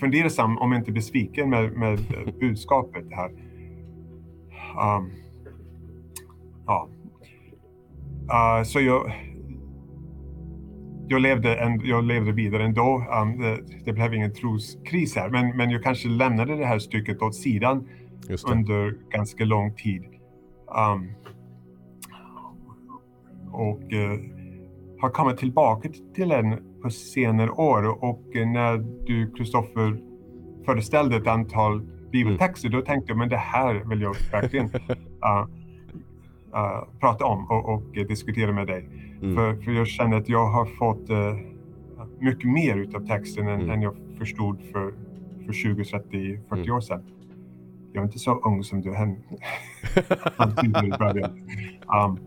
fundersam, 0.00 0.58
om 0.58 0.72
inte 0.72 0.92
besviken 0.92 1.50
med, 1.50 1.72
med 1.72 2.00
budskapet 2.40 3.04
här. 3.10 3.30
Um, 4.78 5.12
ja. 6.66 6.88
Uh, 8.32 8.64
så 8.64 8.80
jag, 8.80 9.12
jag, 11.08 11.20
levde 11.20 11.54
en, 11.54 11.80
jag 11.84 12.04
levde 12.04 12.32
vidare 12.32 12.64
ändå. 12.64 13.06
Um, 13.22 13.40
det, 13.40 13.58
det 13.84 13.92
blev 13.92 14.14
ingen 14.14 14.34
troskris 14.34 15.16
här, 15.16 15.30
men, 15.30 15.56
men 15.56 15.70
jag 15.70 15.82
kanske 15.82 16.08
lämnade 16.08 16.56
det 16.56 16.64
här 16.64 16.78
stycket 16.78 17.22
åt 17.22 17.34
sidan 17.34 17.88
under 18.50 18.96
ganska 19.10 19.44
lång 19.44 19.74
tid. 19.74 20.04
Um, 20.76 21.12
och 23.52 23.92
eh, 23.92 24.20
har 25.00 25.10
kommit 25.10 25.36
tillbaka 25.36 25.88
till 26.14 26.28
den 26.28 26.58
på 26.82 26.90
senare 26.90 27.50
år. 27.50 28.04
Och 28.04 28.36
eh, 28.36 28.48
när 28.48 28.78
du, 29.06 29.32
Kristoffer, 29.36 30.00
föreställde 30.64 31.16
ett 31.16 31.26
antal 31.26 31.82
bibeltexter, 32.12 32.68
mm. 32.68 32.80
då 32.80 32.86
tänkte 32.86 33.10
jag 33.10 33.18
men 33.18 33.28
det 33.28 33.36
här 33.36 33.88
vill 33.88 34.00
jag 34.00 34.16
verkligen 34.32 34.66
uh, 34.66 35.46
uh, 36.54 36.84
prata 37.00 37.24
om 37.24 37.50
och, 37.50 37.74
och 37.74 37.96
uh, 37.96 38.06
diskutera 38.06 38.52
med 38.52 38.66
dig. 38.66 38.88
Mm. 39.22 39.36
För, 39.36 39.62
för 39.62 39.72
jag 39.72 39.86
känner 39.86 40.16
att 40.16 40.28
jag 40.28 40.46
har 40.46 40.66
fått 40.66 41.08
mycket 42.20 42.50
mer 42.50 42.76
utav 42.76 43.06
texten 43.06 43.48
än, 43.48 43.60
mm. 43.60 43.70
än 43.70 43.82
jag 43.82 43.96
förstod 44.18 44.62
för, 44.72 44.92
för 45.46 45.52
20, 45.52 45.84
30, 45.84 46.40
40 46.48 46.62
mm. 46.62 46.76
år 46.76 46.80
sedan. 46.80 47.02
Jag 47.92 48.02
är 48.02 48.06
inte 48.06 48.18
så 48.18 48.40
ung 48.40 48.64
som 48.64 48.80
du 48.80 48.94
än 48.94 49.16
um, 52.04 52.18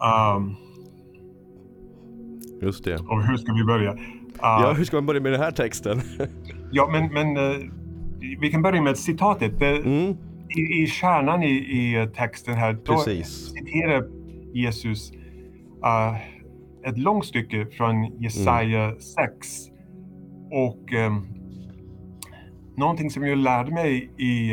Um, 0.00 0.56
Just 2.62 2.84
det. 2.84 2.96
Och 2.96 3.24
hur 3.24 3.36
ska 3.36 3.52
vi 3.52 3.64
börja? 3.64 3.92
Uh, 3.92 3.98
ja, 4.40 4.72
hur 4.76 4.84
ska 4.84 4.96
man 4.96 5.06
börja 5.06 5.20
med 5.20 5.32
den 5.32 5.40
här 5.40 5.50
texten? 5.50 6.00
ja, 6.70 6.88
men, 6.92 7.12
men 7.12 7.36
uh, 7.36 7.70
vi 8.40 8.50
kan 8.50 8.62
börja 8.62 8.82
med 8.82 8.98
citatet. 8.98 9.58
Det, 9.58 9.76
mm. 9.76 10.16
I, 10.56 10.82
I 10.82 10.86
kärnan 10.86 11.42
i, 11.42 11.48
i 11.48 12.08
texten 12.16 12.54
här, 12.54 12.74
Precis. 12.74 13.48
då 13.48 13.54
citerar 13.54 14.04
Jesus 14.54 15.12
uh, 15.84 16.16
ett 16.90 16.98
långt 16.98 17.24
stycke 17.24 17.66
från 17.66 18.04
Jesaja 18.22 18.84
mm. 18.84 19.00
6. 19.00 19.68
Och 20.50 20.92
um, 20.92 21.26
någonting 22.76 23.10
som 23.10 23.26
jag 23.26 23.38
lärde 23.38 23.72
mig 23.72 24.10
i, 24.18 24.52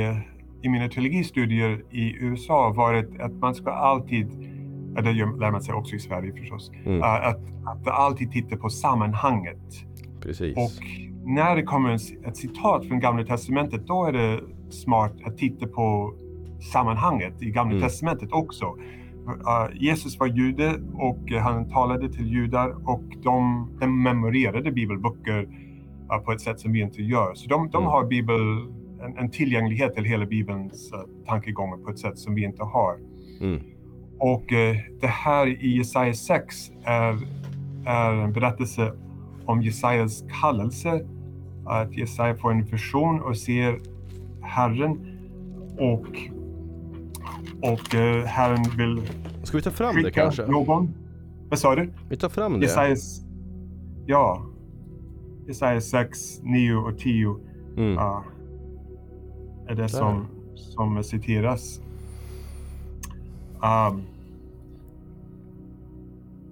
i 0.62 0.70
mina 0.70 0.90
teologistudier 0.90 1.84
i 1.92 2.16
USA 2.20 2.74
var 2.76 2.94
att, 2.94 3.20
att 3.20 3.34
man 3.34 3.56
ska 3.56 3.72
alltid 3.72 4.56
det 5.04 5.14
lär 5.14 5.52
man 5.52 5.62
sig 5.62 5.74
också 5.74 5.96
i 5.96 6.00
Sverige 6.00 6.34
förstås, 6.34 6.72
mm. 6.86 7.04
att, 7.04 7.40
att 7.66 7.88
alltid 7.88 8.32
titta 8.32 8.58
på 8.58 8.70
sammanhanget. 8.70 9.86
Precis. 10.22 10.58
Och 10.58 10.72
när 11.26 11.56
det 11.56 11.64
kommer 11.64 11.94
ett 12.28 12.38
citat 12.38 12.86
från 12.86 13.00
Gamla 13.00 13.24
Testamentet, 13.24 13.88
då 13.88 14.06
är 14.06 14.14
det 14.14 14.40
smart 14.70 15.14
att 15.26 15.38
titta 15.38 15.68
på 15.68 16.14
sammanhanget 16.72 17.42
i 17.42 17.52
Gamla 17.52 17.76
mm. 17.76 17.84
Testamentet 17.90 18.32
också. 18.32 18.66
Uh, 19.28 19.84
Jesus 19.84 20.20
var 20.20 20.28
jude 20.28 20.80
och 20.94 21.32
han 21.32 21.70
talade 21.70 22.10
till 22.10 22.28
judar 22.28 22.90
och 22.90 23.04
de, 23.24 23.70
de 23.80 24.04
memorerade 24.04 24.72
bibelböcker 24.72 25.42
uh, 26.14 26.18
på 26.26 26.32
ett 26.32 26.42
sätt 26.42 26.60
som 26.60 26.72
vi 26.72 26.82
inte 26.82 27.02
gör. 27.02 27.34
Så 27.36 27.50
de, 27.50 27.70
de 27.70 27.78
mm. 27.78 27.92
har 27.92 28.06
bibel, 28.06 28.42
en, 29.02 29.18
en, 29.18 29.32
tillgänglighet 29.32 29.96
till 29.96 30.04
hela 30.04 30.26
bibelns 30.26 30.92
uh, 30.94 31.26
tankegångar 31.26 31.78
på 31.78 31.90
ett 31.90 32.00
sätt 32.00 32.18
som 32.18 32.36
vi 32.36 32.44
inte 32.44 32.64
har. 32.64 32.98
Mm. 33.42 33.62
Och 34.20 34.44
det 35.02 35.08
här 35.08 35.48
i 35.48 35.78
Jesaja 35.78 36.14
6 36.14 36.72
är, 36.84 37.18
är 37.86 38.14
en 38.14 38.34
berättelse 38.34 38.94
om 39.46 39.62
Jesajas 39.62 40.24
kallelse. 40.42 41.06
Att 41.66 41.98
Jesaja 41.98 42.36
får 42.36 42.52
en 42.52 42.66
vision 42.66 43.22
och 43.22 43.38
ser 43.38 43.80
Herren 44.46 45.20
och, 45.78 46.08
och 47.62 47.96
eh, 47.96 48.26
Herren 48.26 48.64
vill 48.78 49.02
Ska 49.44 49.58
vi 49.58 49.64
ta 49.64 49.72
fram 49.72 50.04
det 50.04 50.12
kanske? 50.12 50.48
någon. 50.48 50.94
Vad 51.50 51.60
sa 51.60 51.76
du? 51.76 51.94
Vi 52.10 52.18
tar 52.18 52.30
fram 52.30 52.54
det. 52.54 52.66
Jesajas, 52.66 53.22
ja. 54.06 54.46
Jesaja 55.48 55.82
6, 55.82 56.42
9 56.44 56.76
och 56.76 56.98
10 56.98 57.36
mm. 57.78 57.98
uh, 57.98 58.22
är 59.68 59.76
det 59.76 59.90
som, 59.90 60.28
som 60.56 61.04
citeras. 61.04 61.82
Um, 63.54 64.02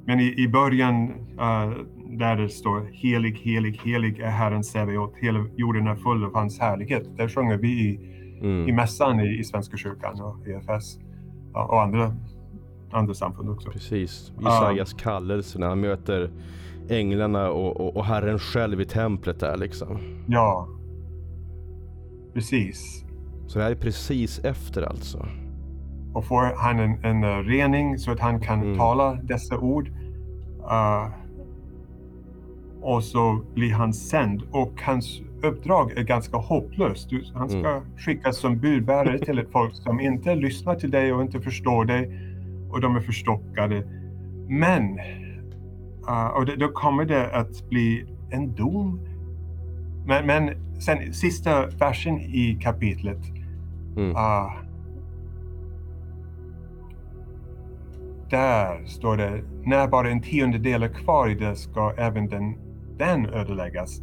men 0.06 0.20
i, 0.20 0.34
i 0.38 0.48
början 0.48 1.14
uh, 1.40 1.74
där 2.18 2.36
det 2.36 2.50
står 2.50 2.90
helig, 2.94 3.38
helig, 3.38 3.82
helig 3.84 4.20
är 4.20 4.30
Herren 4.30 4.64
Sebaot, 4.64 5.14
hela 5.16 5.46
jorden 5.56 5.88
är 5.88 5.96
full 5.96 6.24
av 6.24 6.36
hans 6.36 6.60
härlighet. 6.60 7.18
Där 7.18 7.28
sjunger 7.28 7.58
vi 7.58 7.68
i, 7.68 8.00
mm. 8.42 8.70
i 8.70 8.72
mässan 8.72 9.20
i, 9.20 9.40
i 9.40 9.44
Svenska 9.44 9.78
kyrkan 9.78 10.22
och 10.22 10.48
EFS 10.48 11.00
och 11.54 11.82
andra, 11.82 12.16
andra 12.92 13.14
samfund 13.14 13.50
också. 13.50 13.72
Precis, 13.72 14.32
Jesajas 14.40 14.94
um, 14.94 15.00
kallelse 15.00 15.60
när 15.60 15.68
han 15.68 15.80
möter 15.80 16.32
änglarna 16.90 17.50
och, 17.50 17.82
och, 17.82 17.98
och, 17.98 18.06
Herren 18.06 18.40
själv 18.40 18.82
i 18.82 18.86
templet 18.86 19.40
där 19.40 19.58
liksom. 19.58 19.98
Ja, 20.28 20.68
precis. 22.34 23.06
Så 23.48 23.60
det 23.60 23.64
här 23.64 23.72
är 23.72 23.76
precis 23.76 24.40
efter 24.40 24.82
alltså? 24.82 25.28
och 26.14 26.26
får 26.26 26.56
han 26.58 26.80
en, 26.80 27.06
en 27.06 27.24
uh, 27.24 27.38
rening 27.38 27.98
så 27.98 28.12
att 28.12 28.20
han 28.20 28.40
kan 28.40 28.62
mm. 28.62 28.78
tala 28.78 29.14
dessa 29.14 29.58
ord. 29.58 29.88
Uh, 30.62 31.23
och 32.84 33.04
så 33.04 33.42
blir 33.54 33.74
han 33.74 33.94
sänd 33.94 34.44
och 34.52 34.82
hans 34.82 35.22
uppdrag 35.44 35.92
är 35.92 36.04
ganska 36.04 36.38
hopplöst. 36.38 37.10
Han 37.34 37.50
ska 37.50 37.70
mm. 37.70 37.84
skickas 37.98 38.38
som 38.38 38.60
budbärare 38.60 39.20
till 39.20 39.40
ett 39.40 39.52
folk 39.52 39.76
som 39.76 40.00
inte 40.00 40.36
lyssnar 40.36 40.76
till 40.76 40.92
dig 40.92 41.14
och 41.14 41.22
inte 41.22 41.42
förstår 41.42 41.86
dig 41.86 42.20
och 42.70 42.82
de 42.82 42.96
är 42.96 43.00
förstockade. 43.00 43.84
Men, 44.48 45.00
uh, 46.10 46.28
och 46.28 46.46
det, 46.46 46.56
då 46.56 46.68
kommer 46.68 47.06
det 47.06 47.36
att 47.36 47.70
bli 47.70 48.06
en 48.32 48.56
dom. 48.56 49.00
Men, 50.06 50.26
men 50.26 50.50
sen 50.80 51.14
sista 51.14 51.68
versen 51.68 52.20
i 52.20 52.60
kapitlet 52.62 53.22
mm. 53.98 54.12
uh, 54.12 54.64
där 58.30 58.86
står 58.86 59.18
det, 59.18 59.44
när 59.64 59.88
bara 59.88 60.10
en 60.10 60.22
tiondel 60.22 60.84
är 60.84 60.88
kvar 60.88 61.30
i 61.30 61.36
det 61.36 61.56
ska 61.56 61.94
även 61.98 62.28
den, 62.28 62.56
den 63.06 63.26
ödeläggas 63.26 64.02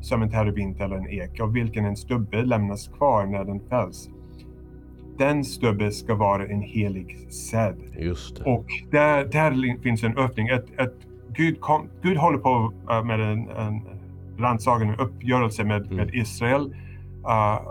som 0.00 0.22
en 0.22 0.30
terebint 0.30 0.80
eller 0.80 0.96
en 0.96 1.08
ek, 1.08 1.40
av 1.40 1.52
vilken 1.52 1.84
en 1.84 1.96
stubbe 1.96 2.42
lämnas 2.42 2.88
kvar 2.88 3.26
när 3.26 3.44
den 3.44 3.60
fälls. 3.68 4.08
Den 5.18 5.44
stubbe 5.44 5.90
ska 5.90 6.14
vara 6.14 6.46
en 6.46 6.62
helig 6.62 7.32
säd. 7.32 7.76
Just 7.98 8.36
det. 8.36 8.44
Och 8.44 8.66
där, 8.90 9.24
där 9.24 9.82
finns 9.82 10.04
en 10.04 10.16
öppning. 10.16 10.48
Ett, 10.48 10.80
ett, 10.80 10.94
Gud, 11.32 11.60
kom, 11.60 11.88
Gud 12.02 12.16
håller 12.16 12.38
på 12.38 12.72
uh, 12.90 13.04
med 13.04 13.20
en, 13.20 13.48
en 13.48 13.82
rannsakan, 14.38 14.88
en 14.88 14.96
uppgörelse 14.98 15.64
med, 15.64 15.82
mm. 15.82 15.96
med 15.96 16.14
Israel. 16.14 16.74
Uh, 17.24 17.70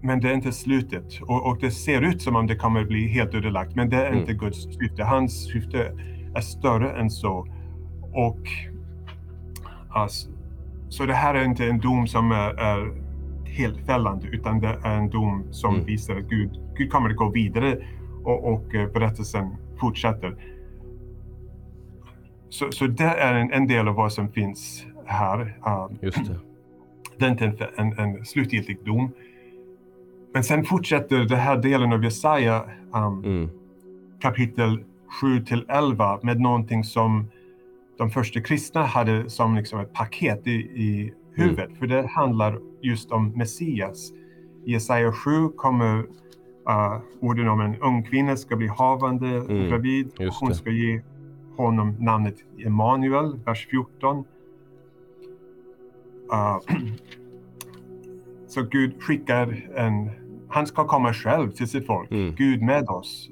men 0.00 0.20
det 0.20 0.30
är 0.30 0.34
inte 0.34 0.52
slutet 0.52 1.20
och, 1.22 1.46
och, 1.46 1.58
det 1.60 1.70
ser 1.70 2.02
ut 2.02 2.22
som 2.22 2.36
om 2.36 2.46
det 2.46 2.56
kommer 2.56 2.84
bli 2.84 3.08
helt 3.08 3.34
ödelagt. 3.34 3.74
Men 3.74 3.90
det 3.90 3.96
är 3.96 4.06
mm. 4.06 4.18
inte 4.18 4.32
Guds 4.32 4.62
syfte. 4.62 5.04
Hans 5.04 5.44
syfte 5.52 5.92
är 6.34 6.40
större 6.40 6.90
än 6.90 7.10
så. 7.10 7.46
Och 8.12 8.40
alltså, 9.92 10.30
Så 10.88 11.06
det 11.06 11.14
här 11.14 11.34
är 11.34 11.44
inte 11.44 11.66
en 11.66 11.78
dom 11.78 12.06
som 12.06 12.32
är, 12.32 12.60
är 12.60 13.02
helt 13.44 13.86
fällande 13.86 14.28
utan 14.28 14.60
det 14.60 14.78
är 14.84 14.96
en 14.96 15.10
dom 15.10 15.44
som 15.50 15.74
mm. 15.74 15.86
visar 15.86 16.16
att 16.16 16.24
Gud, 16.24 16.50
Gud 16.76 16.92
kommer 16.92 17.10
att 17.10 17.16
gå 17.16 17.28
vidare 17.28 17.78
och, 18.24 18.52
och 18.52 18.74
eh, 18.74 18.92
berättelsen 18.92 19.56
fortsätter. 19.80 20.36
Så, 22.48 22.72
så 22.72 22.86
det 22.86 23.04
är 23.04 23.34
en, 23.34 23.52
en, 23.52 23.66
del 23.66 23.88
av 23.88 23.94
vad 23.94 24.12
som 24.12 24.28
finns 24.28 24.86
här. 25.06 25.58
Um, 25.66 25.98
Just 26.02 26.24
det. 26.24 26.38
Det 27.18 27.26
är 27.26 27.30
inte 27.30 27.44
en, 27.44 27.92
en, 27.92 27.98
en 27.98 28.24
slutgiltig 28.24 28.84
dom. 28.84 29.10
Men 30.34 30.44
sen 30.44 30.64
fortsätter 30.64 31.18
den 31.18 31.38
här 31.38 31.56
delen 31.56 31.92
av 31.92 32.04
Jesaja 32.04 32.64
um, 32.94 33.24
mm. 33.24 33.50
kapitel 34.20 34.84
7 35.20 35.44
till 35.44 35.64
11 35.68 36.20
med 36.22 36.40
någonting 36.40 36.84
som 36.84 37.26
de 38.02 38.10
första 38.10 38.40
kristna 38.40 38.82
hade 38.82 39.30
som 39.30 39.56
liksom 39.56 39.80
ett 39.80 39.92
paket 39.92 40.46
i, 40.46 40.50
i 40.50 41.12
huvudet. 41.34 41.66
Mm. 41.66 41.78
För 41.78 41.86
det 41.86 42.06
handlar 42.06 42.60
just 42.80 43.12
om 43.12 43.28
Messias. 43.28 44.12
I 44.64 44.72
Jesaja 44.72 45.12
7 45.12 45.48
kommer 45.48 45.98
uh, 45.98 47.00
orden 47.20 47.48
om 47.48 47.60
en 47.60 47.76
ung 47.76 48.02
kvinna 48.02 48.36
ska 48.36 48.56
bli 48.56 48.66
havande 48.66 49.26
mm. 49.26 49.68
gravid. 49.68 50.12
Hon 50.40 50.54
ska 50.54 50.70
ge 50.70 51.02
honom 51.56 51.96
namnet 52.00 52.34
Emanuel, 52.58 53.38
vers 53.44 53.66
14. 53.70 54.16
Uh, 54.16 54.24
så 58.48 58.62
Gud 58.62 59.02
skickar 59.02 59.70
en 59.76 60.10
han 60.48 60.66
ska 60.66 60.86
komma 60.86 61.14
själv 61.14 61.50
till 61.50 61.68
sitt 61.68 61.86
folk, 61.86 62.10
mm. 62.10 62.34
Gud 62.34 62.62
med 62.62 62.88
oss 62.88 63.28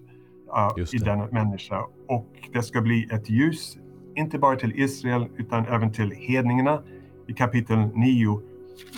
uh, 0.78 0.94
i 0.94 0.98
denna 0.98 1.26
människa. 1.26 1.86
Och 2.08 2.28
det 2.52 2.62
ska 2.62 2.80
bli 2.80 3.08
ett 3.12 3.30
ljus, 3.30 3.78
inte 4.20 4.38
bara 4.38 4.56
till 4.56 4.72
Israel 4.80 5.28
utan 5.36 5.66
även 5.66 5.92
till 5.92 6.10
hedningarna 6.10 6.82
i 7.26 7.32
kapitel 7.32 7.78
9. 7.94 8.40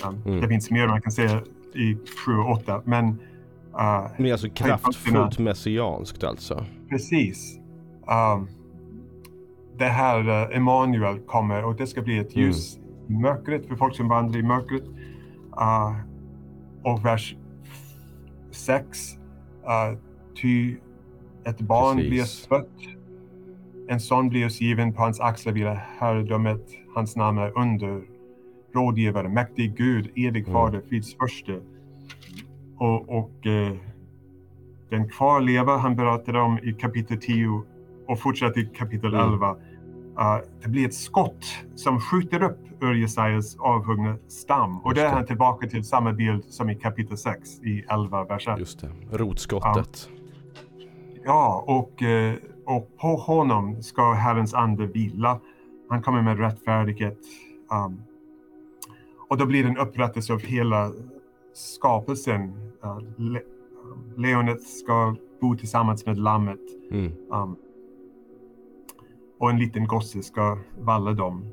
Um, 0.05 0.23
mm. 0.27 0.41
Det 0.41 0.49
finns 0.49 0.71
mer 0.71 0.89
man 0.89 1.03
kan 1.03 1.13
säga 1.13 1.43
i 1.75 1.97
7 2.27 2.33
och 2.33 2.51
8. 2.51 2.83
Men, 2.85 3.07
uh, 3.09 4.11
men 4.17 4.33
alltså 4.33 4.49
kraftfullt 4.49 5.39
messianskt 5.39 6.25
alltså? 6.25 6.65
Precis. 6.89 7.59
Um, 8.37 8.49
det 9.79 9.85
här 9.85 10.29
uh, 10.29 10.57
Emanuel 10.57 11.19
kommer 11.19 11.65
och 11.65 11.77
det 11.77 11.87
ska 11.87 12.03
bli 12.03 12.19
ett 12.19 12.35
mm. 12.35 12.47
ljus 12.47 12.77
mm. 12.77 12.89
i 13.09 13.23
mörkret 13.23 13.67
för 13.67 13.77
folk 13.77 13.97
som 13.97 14.09
vandrar 14.09 14.41
i 14.41 14.43
mörkret. 14.43 14.85
Uh, 15.61 15.97
och 16.83 17.05
vers 17.05 17.37
6. 18.51 18.99
Uh, 19.65 19.99
ty 20.43 20.77
ett 21.45 21.61
barn 21.61 21.97
Precis. 21.97 22.11
blir 22.49 22.49
fött. 22.49 23.02
En 23.89 24.01
son 24.01 24.29
blir 24.29 24.47
oss 24.47 24.61
given 24.61 24.93
på 24.93 25.03
hans 25.03 25.21
axlar 25.21 25.53
vilar 25.53 25.89
herradömet. 25.99 26.63
Hans 26.95 27.17
namn 27.17 27.39
är 27.39 27.59
under 27.59 28.03
rådgivare, 28.75 29.29
mäktig 29.29 29.77
Gud, 29.77 30.11
evig 30.17 30.43
mm. 30.43 30.53
fader, 30.53 30.83
frids 30.89 31.17
förste. 31.17 31.61
Och, 32.79 33.19
och 33.19 33.47
eh, 33.47 33.73
den 34.91 35.09
kvarleva 35.09 35.77
han 35.77 35.97
berättade 35.97 36.41
om 36.41 36.59
i 36.59 36.73
kapitel 36.73 37.21
10 37.21 37.63
och 38.09 38.21
fortsätter 38.21 38.61
i 38.61 38.65
kapitel 38.65 39.15
mm. 39.15 39.33
11. 39.33 39.51
Uh, 39.51 39.57
det 40.63 40.69
blir 40.69 40.87
ett 40.87 40.95
skott 40.95 41.45
som 41.75 42.01
skjuter 42.01 42.43
upp 42.43 42.59
ur 42.81 42.95
Jesajas 42.95 43.57
avhuggna 43.59 44.17
stam. 44.29 44.81
Och 44.81 44.95
där 44.95 45.05
är 45.05 45.11
han 45.11 45.27
tillbaka 45.27 45.69
till 45.69 45.85
samma 45.85 46.13
bild 46.13 46.45
som 46.45 46.71
i 46.71 46.75
kapitel 46.75 47.17
6 47.17 47.61
i 47.63 47.85
11 47.91 48.25
vers 48.25 48.49
1. 48.49 48.59
Just 48.59 48.81
det, 48.81 48.91
rotskottet. 49.11 50.09
Uh, 50.09 50.85
ja, 51.25 51.65
och, 51.67 52.03
uh, 52.03 52.35
och 52.65 52.97
på 52.97 53.09
honom 53.09 53.83
ska 53.83 54.13
Herrens 54.13 54.55
ande 54.55 54.87
vila. 54.87 55.41
Han 55.89 56.03
kommer 56.03 56.23
med 56.23 56.39
rättfärdighet. 56.39 57.19
Um, 57.71 58.03
och 59.29 59.39
då 59.39 59.47
blir 59.47 59.63
det 59.63 59.69
en 59.69 59.79
upprättelse 59.79 60.33
av 60.33 60.41
hela 60.41 60.93
skapelsen. 61.55 62.73
Uh, 62.85 63.01
le 63.17 63.41
leonet 64.17 64.63
ska 64.63 65.17
bo 65.41 65.57
tillsammans 65.57 66.07
med 66.07 66.19
lammet. 66.19 66.61
Mm. 66.91 67.13
Um, 67.31 67.57
och 69.39 69.51
en 69.51 69.59
liten 69.59 69.87
gosse 69.87 70.23
ska 70.23 70.59
valla 70.79 71.13
dem. 71.13 71.45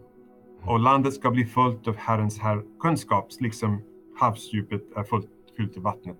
Och 0.61 0.79
landet 0.79 1.13
ska 1.13 1.31
bli 1.31 1.45
fullt 1.45 1.87
av 1.87 1.95
Herrens 1.95 2.39
här 2.39 2.63
kunskap, 2.79 3.27
liksom 3.39 3.81
havsdjupet 4.19 4.83
är 4.95 5.03
fullt, 5.03 5.29
fyllt 5.57 5.77
av 5.77 5.83
vattnet. 5.83 6.17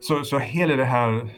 Så, 0.00 0.24
så 0.24 0.38
hela 0.38 0.76
den 0.76 0.86
här 0.86 1.30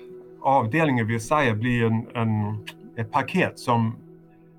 avdelningen 0.45 1.07
vid 1.07 1.15
Jesaja 1.15 1.55
blir 1.55 1.85
en, 1.85 2.07
en, 2.15 2.59
ett 2.97 3.13
paket 3.13 3.59
som, 3.59 3.97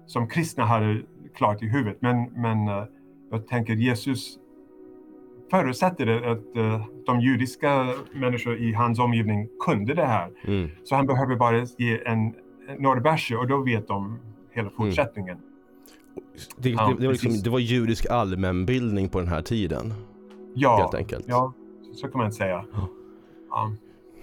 som 0.06 0.28
kristna 0.28 0.66
hade 0.66 1.02
klart 1.36 1.64
i 1.64 1.66
huvudet. 1.66 2.02
Men, 2.02 2.24
men 2.24 2.68
uh, 2.68 2.84
jag 3.32 3.48
tänker 3.48 3.74
Jesus 3.74 4.40
förutsätter 5.52 6.32
att 6.32 6.58
uh, 6.58 6.86
de 7.06 7.20
judiska 7.20 7.94
människor 8.14 8.58
i 8.58 8.74
hans 8.74 9.00
omgivning 9.00 9.50
kunde 9.60 9.94
det 9.94 10.06
här. 10.06 10.32
Mm. 10.48 10.70
Så 10.84 10.96
han 10.96 11.08
behöver 11.08 11.36
bara 11.36 11.66
ge 11.78 12.08
en, 12.08 12.34
några 12.80 13.00
verser 13.00 13.40
och 13.40 13.48
då 13.48 13.62
vet 13.62 13.88
de 13.88 14.20
hela 14.52 14.68
mm. 14.68 14.78
fortsättningen. 14.78 15.38
Mm. 15.38 15.44
Det, 16.58 16.70
det, 16.70 16.96
det, 17.00 17.06
var 17.06 17.12
liksom, 17.12 17.32
det 17.44 17.50
var 17.50 17.60
judisk 17.60 18.06
allmänbildning 18.10 19.10
på 19.10 19.20
den 19.20 19.28
här 19.28 19.42
tiden. 19.42 19.94
Ja, 20.54 20.78
helt 20.78 20.94
enkelt. 20.94 21.26
ja 21.28 21.54
så 21.96 22.08
kan 22.08 22.22
man 22.22 22.32
säga. 22.32 22.66
Ja. 23.50 23.74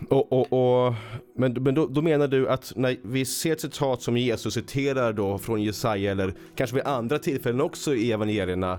Och, 0.08 0.32
och, 0.32 0.86
och, 0.86 0.94
men 1.36 1.52
men 1.52 1.74
då, 1.74 1.86
då, 1.86 2.02
menar 2.02 2.28
du 2.28 2.48
att 2.48 2.72
när 2.76 2.96
vi 3.02 3.24
ser 3.24 3.52
ett 3.52 3.60
citat 3.60 4.02
som 4.02 4.16
Jesus 4.16 4.54
citerar 4.54 5.12
då 5.12 5.38
från 5.38 5.62
Jesaja 5.62 6.10
eller 6.10 6.34
kanske 6.54 6.76
vid 6.76 6.86
andra 6.86 7.18
tillfällen 7.18 7.60
också 7.60 7.94
i 7.94 8.12
evangelierna 8.12 8.78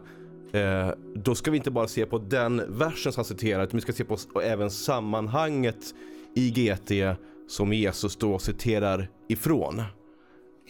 eh, 0.53 0.89
då 1.15 1.35
ska 1.35 1.51
vi 1.51 1.57
inte 1.57 1.71
bara 1.71 1.87
se 1.87 2.05
på 2.05 2.17
den 2.17 2.61
versen 2.67 3.11
som 3.11 3.19
han 3.19 3.25
citerar 3.25 3.63
utan 3.63 3.77
vi 3.77 3.81
ska 3.81 3.93
se 3.93 4.03
på 4.03 4.41
även 4.41 4.69
sammanhanget 4.69 5.93
i 6.35 6.49
GT 6.49 7.17
som 7.47 7.73
Jesus 7.73 8.15
då 8.15 8.39
citerar 8.39 9.09
ifrån. 9.27 9.81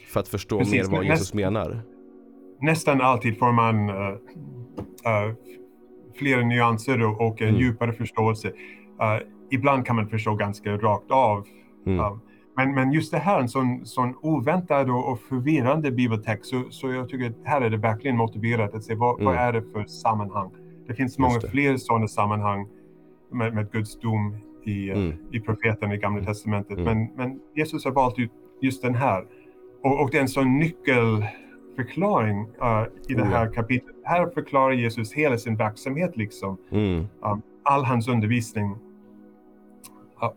För 0.07 0.19
att 0.19 0.27
förstå 0.27 0.59
Precis, 0.59 0.73
mer 0.73 0.97
vad 0.97 1.05
Jesus 1.05 1.33
menar. 1.33 1.81
Nästan 2.61 3.01
alltid 3.01 3.39
får 3.39 3.51
man 3.51 3.89
uh, 3.89 3.95
uh, 3.95 5.33
fler 6.15 6.43
nyanser 6.43 7.01
och, 7.03 7.27
och 7.27 7.41
en 7.41 7.49
mm. 7.49 7.61
djupare 7.61 7.93
förståelse. 7.93 8.47
Uh, 8.47 9.32
ibland 9.53 9.85
kan 9.85 9.95
man 9.95 10.07
förstå 10.07 10.35
ganska 10.35 10.77
rakt 10.77 11.11
av. 11.11 11.45
Mm. 11.85 12.19
men, 12.57 12.73
men 12.73 12.91
just 12.91 13.11
det 13.11 13.17
här, 13.17 13.39
en 13.39 13.49
sån, 13.49 13.85
sån 13.85 14.15
oväntad 14.21 14.89
och, 14.89 15.11
och 15.11 15.19
förvirrande 15.19 15.91
bibeltext, 15.91 16.45
så, 16.45 16.63
så 16.69 16.91
jag 16.91 17.09
tycker 17.09 17.29
att 17.29 17.35
här 17.43 17.61
är 17.61 17.69
det 17.69 17.77
verkligen 17.77 18.17
motiverat 18.17 18.75
att 18.75 18.83
se 18.83 18.95
vad, 18.95 19.15
mm. 19.15 19.25
vad 19.25 19.35
är 19.35 19.53
det 19.53 19.61
för 19.73 19.85
sammanhang. 19.85 20.51
Det 20.87 20.93
finns 20.93 21.17
många 21.17 21.39
det. 21.39 21.49
fler 21.49 21.77
sådana 21.77 22.07
sammanhang 22.07 22.67
med, 23.31 23.53
med 23.53 23.71
Guds 23.71 23.99
dom 23.99 24.37
i, 24.65 24.89
mm. 24.89 25.13
i 25.31 25.39
profeten 25.39 25.91
i 25.91 25.97
Gamla 25.97 26.23
Testamentet. 26.25 26.77
Mm. 26.77 26.83
Men, 26.85 27.09
men 27.15 27.39
Jesus 27.55 27.85
har 27.85 27.91
valt 27.91 28.19
ut 28.19 28.31
just 28.61 28.81
den 28.81 28.95
här. 28.95 29.25
Och, 29.83 30.01
och 30.01 30.09
det 30.11 30.17
är 30.17 30.21
en 30.21 30.27
sån 30.27 30.59
nyckelförklaring 30.59 32.39
uh, 32.39 32.85
i 33.09 33.13
det 33.13 33.25
här 33.25 33.53
kapitlet. 33.53 33.95
Här 34.03 34.29
förklarar 34.29 34.71
Jesus 34.71 35.13
hela 35.13 35.37
sin 35.37 35.55
verksamhet 35.57 36.17
liksom. 36.17 36.57
Mm. 36.71 36.99
Um, 36.99 37.41
all 37.63 37.83
hans 37.83 38.07
undervisning 38.07 38.75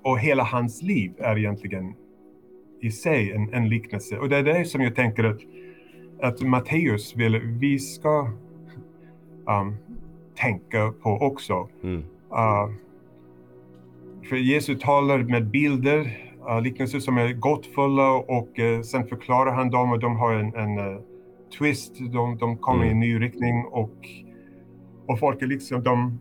och 0.02 0.18
hela 0.18 0.42
hans 0.42 0.82
liv 0.82 1.12
är 1.18 1.38
egentligen 1.38 1.94
i 2.80 2.90
sig 2.90 3.32
en, 3.32 3.54
en 3.54 3.68
liknelse. 3.68 4.18
Och 4.18 4.28
det 4.28 4.36
är 4.36 4.42
det 4.42 4.64
som 4.64 4.80
jag 4.80 4.94
tänker 4.94 5.24
att 5.24 5.40
att 6.22 6.40
Matteus 6.40 7.16
vill 7.16 7.38
vi 7.38 7.78
ska 7.78 8.30
um, 9.46 9.76
tänka 10.34 10.92
på 11.02 11.10
också. 11.10 11.68
Mm. 11.82 11.98
Uh, 12.32 12.74
för 14.28 14.36
Jesus 14.36 14.80
talar 14.80 15.18
med 15.18 15.46
bilder, 15.46 16.00
uh, 16.48 16.60
liknelser 16.60 16.98
som 16.98 17.18
är 17.18 17.32
gottfulla 17.32 18.12
och 18.12 18.58
uh, 18.58 18.82
sen 18.82 19.06
förklarar 19.06 19.52
han 19.52 19.70
dem 19.70 19.92
och 19.92 19.98
de 19.98 20.16
har 20.16 20.32
en, 20.32 20.54
en 20.54 20.78
uh, 20.78 21.00
twist, 21.58 21.98
de, 22.12 22.38
de 22.38 22.56
kommer 22.56 22.84
mm. 22.84 22.88
i 22.88 22.90
en 22.90 23.00
ny 23.00 23.26
riktning 23.26 23.64
och, 23.64 23.94
och 25.06 25.18
folk 25.18 25.42
är 25.42 25.46
liksom, 25.46 25.82
de 25.82 26.20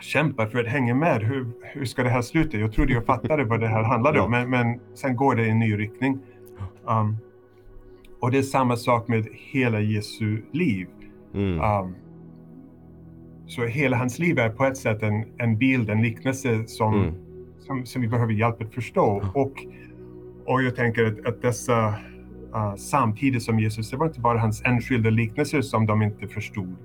kämpar 0.00 0.46
för 0.46 0.58
att 0.58 0.66
hänga 0.66 0.94
med. 0.94 1.22
Hur, 1.22 1.46
hur 1.62 1.84
ska 1.84 2.02
det 2.02 2.10
här 2.10 2.22
sluta? 2.22 2.56
Jag 2.56 2.72
trodde 2.72 2.92
jag 2.92 3.06
fattade 3.06 3.44
vad 3.44 3.60
det 3.60 3.68
här 3.68 3.82
handlade 3.82 4.20
om, 4.20 4.30
men, 4.30 4.50
men 4.50 4.80
sen 4.94 5.16
går 5.16 5.34
det 5.34 5.46
i 5.46 5.50
en 5.50 5.58
ny 5.58 5.78
riktning. 5.78 6.18
Um, 6.84 7.16
och 8.20 8.30
det 8.30 8.38
är 8.38 8.42
samma 8.42 8.76
sak 8.76 9.08
med 9.08 9.28
hela 9.32 9.80
Jesu 9.80 10.42
liv. 10.52 10.86
Mm. 11.34 11.60
Um, 11.60 11.94
så 13.46 13.64
hela 13.64 13.96
hans 13.96 14.18
liv 14.18 14.38
är 14.38 14.48
på 14.48 14.64
ett 14.64 14.76
sätt 14.76 15.02
en, 15.02 15.24
en 15.38 15.58
bild, 15.58 15.90
en 15.90 16.02
liknelse 16.02 16.66
som, 16.66 16.94
mm. 16.94 17.14
som, 17.58 17.86
som, 17.86 18.02
vi 18.02 18.08
behöver 18.08 18.32
hjälp 18.32 18.62
att 18.62 18.74
förstå. 18.74 19.24
Och, 19.34 19.52
och 20.44 20.62
jag 20.62 20.76
tänker 20.76 21.04
att, 21.04 21.26
att 21.26 21.42
dessa 21.42 21.88
uh, 22.54 22.74
samtidigt 22.76 23.42
som 23.42 23.60
Jesus, 23.60 23.90
det 23.90 23.96
var 23.96 24.06
inte 24.06 24.20
bara 24.20 24.38
hans 24.38 24.62
enskilda 24.64 25.10
liknelser 25.10 25.60
som 25.60 25.86
de 25.86 26.02
inte 26.02 26.28
förstod 26.28 26.76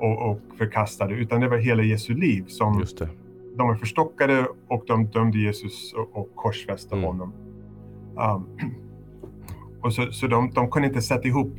och, 0.00 0.30
och 0.30 0.40
förkastade, 0.58 1.14
utan 1.14 1.40
det 1.40 1.48
var 1.48 1.58
hela 1.58 1.82
Jesu 1.82 2.14
liv 2.14 2.44
som 2.46 2.84
de 3.56 3.68
var 3.68 3.74
förstockade 3.74 4.46
och 4.68 4.84
de 4.86 5.06
dömde 5.06 5.38
Jesus 5.38 5.92
och, 5.92 6.16
och 6.16 6.28
korsfäste 6.34 6.94
mm. 6.94 7.06
honom. 7.06 7.32
Um, 8.16 8.46
och 9.82 9.92
så 9.94 10.12
så 10.12 10.26
de, 10.26 10.50
de 10.50 10.70
kunde 10.70 10.88
inte 10.88 11.02
sätta 11.02 11.28
ihop 11.28 11.52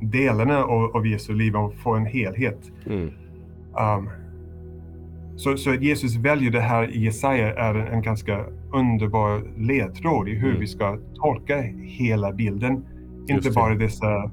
delarna 0.00 0.64
av, 0.64 0.96
av 0.96 1.06
Jesu 1.06 1.34
liv 1.34 1.56
och 1.56 1.74
få 1.74 1.94
en 1.94 2.06
helhet. 2.06 2.72
Mm. 2.86 3.10
Um, 3.98 4.10
så, 5.36 5.56
så 5.56 5.74
Jesus 5.74 6.16
väljer 6.16 6.50
det 6.50 6.60
här 6.60 6.96
i 6.96 7.04
Jesaja 7.04 7.54
är 7.54 7.74
en, 7.74 7.86
en 7.86 8.02
ganska 8.02 8.44
underbar 8.72 9.42
ledtråd 9.56 10.28
i 10.28 10.34
hur 10.34 10.48
mm. 10.48 10.60
vi 10.60 10.66
ska 10.66 10.98
tolka 11.14 11.60
hela 11.82 12.32
bilden. 12.32 12.84
Inte 13.28 13.50
bara 13.50 13.74
dessa 13.74 14.30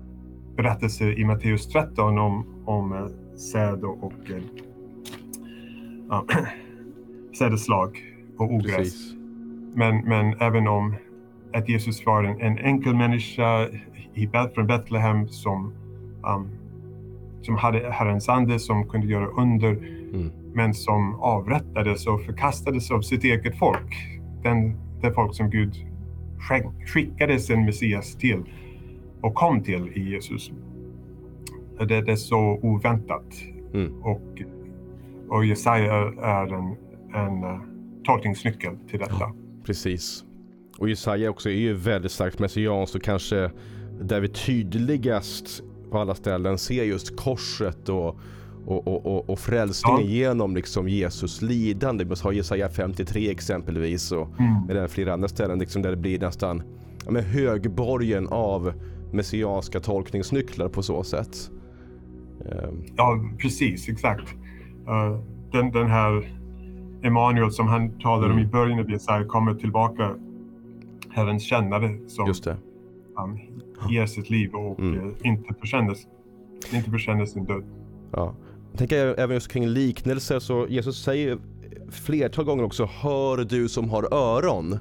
berättelser 0.56 1.20
i 1.20 1.26
Matteus 1.26 1.68
13 1.68 2.18
om, 2.18 2.46
om 2.66 2.92
uh, 2.92 3.08
säd 3.36 3.84
och, 3.84 4.04
och 4.04 4.30
uh, 4.30 6.22
sädeslag 7.38 7.98
och 8.38 8.54
ogräs. 8.54 9.13
Men, 9.76 9.98
men 9.98 10.41
även 10.41 10.67
om 10.67 10.96
att 11.54 11.69
Jesus 11.69 12.06
var 12.06 12.24
en, 12.24 12.41
en 12.41 12.58
enkel 12.58 12.96
människa 12.96 13.67
i, 14.13 14.30
från 14.54 14.67
Betlehem 14.67 15.28
som 15.28 15.74
um, 16.28 16.50
som 17.46 17.58
hade 17.58 17.91
Herrens 17.91 18.30
ande 18.30 18.60
som 18.60 18.89
kunde 18.89 19.08
göra 19.08 19.28
under, 19.28 19.72
mm. 19.72 20.32
men 20.54 20.74
som 20.74 21.15
avrättades 21.15 22.08
och 22.08 22.22
förkastades 22.22 22.91
av 22.91 23.02
sitt 23.02 23.24
eget 23.24 23.58
folk. 23.58 23.96
Den, 24.43 24.78
det 25.02 25.13
folk 25.13 25.36
som 25.36 25.50
Gud 25.50 25.76
skickade 26.86 27.39
sin 27.39 27.65
Messias 27.65 28.15
till 28.15 28.43
och 29.22 29.34
kom 29.34 29.63
till 29.63 29.91
i 29.96 30.10
Jesus. 30.10 30.52
Det, 31.79 32.01
det 32.01 32.12
är 32.12 32.15
så 32.15 32.59
oväntat. 32.62 33.25
Mm. 33.73 34.01
Och, 34.01 34.41
och 35.29 35.45
Jesaja 35.45 35.93
är 36.21 36.53
en, 36.53 36.75
en 37.15 37.43
uh, 37.43 37.62
tolkningsnyckel 38.03 38.77
till 38.89 38.99
detta. 38.99 39.15
Ja, 39.19 39.33
precis. 39.65 40.23
Och 40.77 40.89
Jesaja 40.89 41.29
också 41.29 41.49
är 41.49 41.53
ju 41.53 41.73
väldigt 41.73 42.12
starkt 42.12 42.39
messianskt 42.39 42.95
och 42.95 43.01
kanske 43.01 43.51
där 44.01 44.21
vi 44.21 44.29
tydligast 44.29 45.63
på 45.91 45.99
alla 45.99 46.15
ställen 46.15 46.57
ser 46.57 46.83
just 46.83 47.17
korset 47.17 47.89
och, 47.89 48.19
och, 48.65 48.88
och, 48.88 49.05
och, 49.05 49.29
och 49.29 49.39
frälsningen 49.39 50.01
ja. 50.01 50.07
genom 50.07 50.55
liksom 50.55 50.89
Jesus 50.89 51.41
lidande. 51.41 52.03
Vi 52.03 52.15
har 52.23 52.31
Jesaja 52.31 52.69
53 52.69 53.31
exempelvis 53.31 54.12
och 54.12 54.39
mm. 54.39 54.81
med 54.81 54.91
flera 54.91 55.13
andra 55.13 55.27
ställen 55.27 55.59
liksom 55.59 55.81
där 55.81 55.89
det 55.89 55.97
blir 55.97 56.19
nästan 56.19 56.63
ja, 57.05 57.12
med 57.12 57.23
högborgen 57.23 58.27
av 58.27 58.73
messianska 59.12 59.79
tolkningsnycklar 59.79 60.69
på 60.69 60.83
så 60.83 61.03
sätt. 61.03 61.51
Um. 62.39 62.84
Ja, 62.96 63.19
precis, 63.39 63.89
exakt. 63.89 64.34
Uh, 64.88 65.19
den, 65.52 65.72
den 65.72 65.88
här 65.88 66.30
Emanuel 67.04 67.52
som 67.52 67.67
han 67.67 68.00
talade 68.00 68.26
mm. 68.26 68.38
om 68.38 68.43
i 68.43 68.48
början 68.48 68.80
av 68.80 68.91
Jesaja 68.91 69.26
kommer 69.26 69.54
tillbaka, 69.54 70.15
Herrens 71.10 71.43
kännare 71.43 71.98
som 72.08 72.28
Just 72.28 72.43
det. 72.43 72.58
Um, 73.17 73.39
ger 73.89 74.06
sitt 74.06 74.30
liv 74.30 74.54
och 74.54 74.80
mm. 74.80 75.00
Eh, 75.00 75.15
inte 75.24 75.54
förkänner 75.60 75.96
inte 76.74 76.91
förkänner 76.91 77.26
sin 77.26 77.46
död. 77.46 77.63
Ja. 78.12 78.36
Jag 78.72 78.80
tänker 78.80 79.19
även 79.19 79.34
just 79.34 79.52
kring 79.52 79.67
liknelser 79.67 80.39
så 80.39 80.67
Jesus 80.69 81.04
säger 81.04 81.38
flertal 81.89 82.46
gånger 82.46 82.63
också 82.63 82.86
Hör 82.86 83.38
du 83.38 83.69
som 83.69 83.89
har 83.89 84.13
öron. 84.13 84.80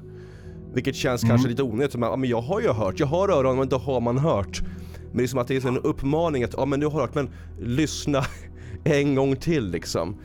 Vilket 0.73 0.95
känns 0.95 1.23
mm. 1.23 1.29
kanske 1.29 1.49
lite 1.49 1.63
onödigt. 1.63 1.95
Men 1.95 2.23
jag 2.23 2.41
har 2.41 2.61
ju 2.61 2.67
hört, 2.67 2.99
jag 2.99 3.07
har 3.07 3.29
öron 3.29 3.57
men 3.57 3.69
då 3.69 3.77
har 3.77 4.01
man 4.01 4.17
hört. 4.17 4.61
Men 5.13 5.17
det 5.17 5.23
är 5.23 5.27
som 5.27 5.39
att 5.39 5.47
det 5.47 5.63
är 5.63 5.67
en 5.67 5.77
uppmaning 5.77 6.43
att 6.43 6.53
ja 6.57 6.65
men 6.65 6.79
du 6.79 6.87
har 6.87 7.01
hört 7.01 7.15
men 7.15 7.29
lyssna 7.59 8.21
en 8.83 9.15
gång 9.15 9.35
till 9.35 9.69
liksom. 9.69 10.15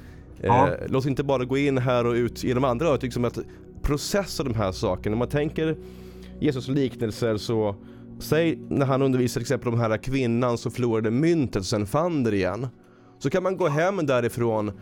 Ja. 0.43 0.69
Eh, 0.69 0.75
låt 0.89 1.07
inte 1.07 1.25
bara 1.25 1.45
gå 1.45 1.59
in 1.59 1.79
här 1.79 2.07
och 2.07 2.13
ut 2.13 2.45
genom 2.45 2.65
andra 2.65 2.87
örat. 2.87 3.03
Liksom 3.03 3.25
att 3.25 3.39
processa 3.83 4.43
de 4.45 4.55
här 4.55 4.73
sakerna. 4.73 5.15
När 5.15 5.19
man 5.19 5.29
tänker 5.29 5.77
Jesus 6.41 6.69
liknelser 6.69 7.37
så 7.37 7.77
Säg 8.21 8.59
när 8.69 8.87
han 8.87 9.03
undervisar 9.03 9.33
till 9.33 9.43
exempel 9.43 9.69
om 9.69 9.79
den 9.79 9.91
här 9.91 9.99
kvinnan 9.99 10.59
som 10.59 10.73
förlorade 10.73 11.11
myntet 11.11 11.61
och 11.61 11.67
sen 11.67 11.87
fann 11.87 12.25
det 12.25 12.37
igen. 12.37 12.67
Så 13.19 13.31
kan 13.31 13.43
man 13.43 13.57
gå 13.57 13.69
hem 13.69 14.07
därifrån 14.07 14.73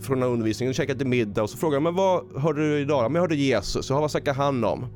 från 0.00 0.16
den 0.16 0.22
här 0.22 0.32
undervisningen 0.32 0.70
och 0.70 0.74
käka 0.74 0.94
till 0.94 1.06
middag 1.06 1.42
och 1.42 1.50
så 1.50 1.58
frågar 1.58 1.80
man 1.80 1.94
vad 1.94 2.42
hörde 2.42 2.60
du 2.60 2.80
idag? 2.80 3.02
Men 3.02 3.14
jag 3.14 3.22
hörde 3.22 3.36
Jesus, 3.36 3.90
och 3.90 4.00
vad 4.00 4.10
snackar 4.10 4.34
han 4.34 4.64
om? 4.64 4.86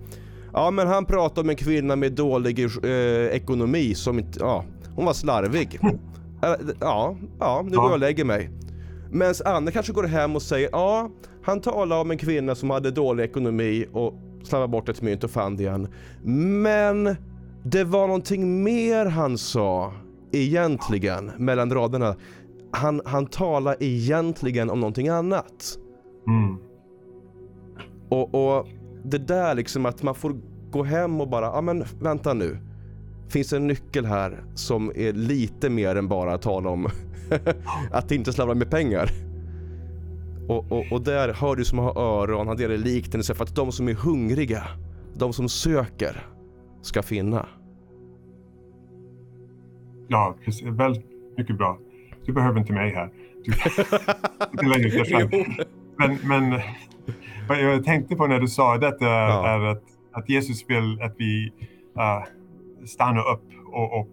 Ja 0.57 0.71
men 0.71 0.87
han 0.87 1.05
pratade 1.05 1.41
om 1.41 1.51
en 1.51 1.57
kvinna 1.57 1.97
med 1.97 2.13
dålig 2.13 2.59
eh, 2.59 2.91
ekonomi 3.27 3.95
som 3.95 4.19
inte, 4.19 4.39
ja, 4.41 4.65
hon 4.95 5.05
var 5.05 5.13
slarvig. 5.13 5.81
Ja, 6.81 7.17
ja, 7.41 7.63
nu 7.65 7.77
går 7.77 7.85
jag 7.85 7.93
och 7.93 7.99
lägger 7.99 8.25
mig. 8.25 8.51
Medan 9.11 9.35
Anna 9.45 9.71
kanske 9.71 9.93
går 9.93 10.05
hem 10.05 10.37
och 10.37 10.43
säger 10.43 10.69
ja, 10.73 11.11
han 11.43 11.61
talar 11.61 12.01
om 12.01 12.11
en 12.11 12.19
kvinna 12.19 12.55
som 12.55 12.71
hade 12.71 12.91
dålig 12.91 13.25
ekonomi 13.25 13.87
och 13.93 14.15
slarvade 14.43 14.71
bort 14.71 14.89
ett 14.89 15.03
mynt 15.03 15.25
och 15.25 15.31
fann 15.31 15.57
det 15.57 15.63
igen. 15.63 15.89
Men 16.63 17.17
det 17.65 17.85
var 17.85 18.07
någonting 18.07 18.63
mer 18.63 19.07
han 19.07 19.39
sa 19.39 19.93
egentligen 20.33 21.33
mellan 21.39 21.73
raderna. 21.73 22.17
Han, 22.73 23.01
han 23.05 23.27
talar 23.27 23.77
egentligen 23.81 24.71
om 24.71 24.81
någonting 24.81 25.09
annat. 25.09 25.79
Mm. 26.29 26.57
Och, 28.09 28.35
och 28.35 28.67
det 29.11 29.19
där 29.19 29.55
liksom 29.55 29.87
att 29.87 30.03
man 30.03 30.15
får 30.15 30.37
gå 30.71 30.83
hem 30.83 31.21
och 31.21 31.29
bara, 31.29 31.45
ja 31.45 31.61
men 31.61 31.85
vänta 32.01 32.35
nu. 32.35 32.59
Finns 33.29 33.49
det 33.49 33.57
en 33.57 33.67
nyckel 33.67 34.07
här 34.07 34.45
som 34.55 34.93
är 34.95 35.13
lite 35.13 35.71
mer 35.71 35.97
än 35.97 36.09
bara 36.09 36.35
att 36.35 36.43
tala 36.43 36.71
om 36.71 36.89
att 37.93 38.13
inte 38.13 38.33
slarva 38.33 38.55
med 38.55 38.71
pengar. 38.71 39.11
Och, 40.49 40.73
och, 40.73 40.93
och 40.93 41.03
där 41.03 41.33
hör 41.33 41.57
du 41.57 41.65
som 41.65 41.79
har 41.79 41.99
öron, 41.99 42.47
han 42.47 42.57
delar 42.57 42.77
liknelse 42.77 43.35
för 43.35 43.45
att 43.45 43.57
de 43.57 43.73
som 43.73 43.89
är 43.89 43.95
hungriga, 43.95 44.63
de 45.17 45.33
som 45.33 45.49
söker, 45.49 46.27
ska 46.83 47.03
finna. 47.03 47.47
Ja, 50.09 50.37
precis. 50.45 50.67
Väldigt 50.67 51.05
mycket 51.37 51.59
bra. 51.59 51.79
Du 52.25 52.33
behöver 52.33 52.61
inte 52.61 52.73
mig 52.73 52.95
här. 52.95 53.11
Du, 53.45 53.53
men, 55.99 56.19
men 56.25 56.51
vad 56.51 56.61
jag 57.49 57.85
tänkte 57.85 58.17
på 58.17 58.27
när 58.27 58.41
du 58.41 58.49
sa 58.49 58.79
detta 58.79 59.05
ja. 59.05 59.47
är 59.47 59.61
att, 59.61 59.83
att 60.13 60.29
Jesus 60.29 60.65
vill 60.69 61.03
att 61.03 61.15
vi 61.19 61.53
uh, 61.97 62.25
stannar 62.87 63.33
upp 63.33 63.45
och, 63.67 63.99
och, 63.99 64.09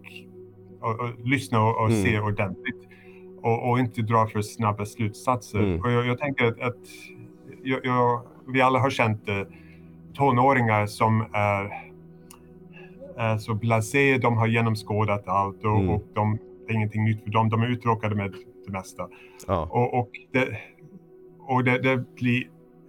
och, 0.80 1.00
och 1.00 1.10
lyssnar 1.24 1.60
och, 1.60 1.90
mm. 1.90 2.02
ser 2.02 2.24
ordentligt 2.24 2.88
och, 3.42 3.78
inte 3.78 4.02
drar 4.02 4.26
för 4.26 4.42
snabba 4.42 4.84
slutsatser. 4.84 5.58
Mm. 5.58 5.80
Och 5.80 5.92
jag, 5.92 6.06
jag 6.06 6.18
tänker 6.18 6.44
att, 6.44 6.60
att 6.60 6.76
jag, 7.62 7.80
jag, 7.84 8.22
vi 8.46 8.60
alla 8.60 8.78
har 8.78 8.90
känt 8.90 9.28
uh, 9.28 9.42
tonåringar 10.14 10.86
som 10.86 11.26
är 11.32 11.84
Eh, 13.18 13.36
så 13.38 13.54
blasé, 13.54 14.18
de 14.18 14.36
har 14.36 14.46
genomskådat 14.46 15.28
allt 15.28 15.64
och, 15.64 15.78
mm. 15.78 15.88
och 15.88 16.02
de, 16.14 16.38
det 16.66 16.72
är 16.72 16.76
ingenting 16.76 17.04
nytt 17.04 17.24
för 17.24 17.30
dem. 17.30 17.48
De 17.48 17.62
är 17.62 17.66
uttråkade 17.66 18.14
med 18.14 18.34
det 18.66 18.72
mesta. 18.72 19.08
Ja. 19.46 19.68
Och, 19.70 19.98
och, 19.98 20.10
det, 20.32 20.58
och 21.38 21.64
det, 21.64 21.78
det, 21.78 22.14
blir 22.14 22.44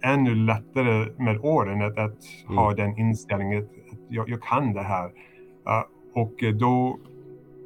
ännu 0.06 0.34
lättare 0.34 1.08
med 1.18 1.38
åren 1.38 1.82
att, 1.82 1.98
att 1.98 2.18
mm. 2.46 2.58
ha 2.58 2.74
den 2.74 2.98
inställningen 2.98 3.62
att 3.62 3.98
jag, 4.08 4.28
jag 4.28 4.42
kan 4.42 4.72
det 4.72 4.82
här. 4.82 5.06
Uh, 5.06 5.84
och 6.14 6.34
då, 6.54 6.98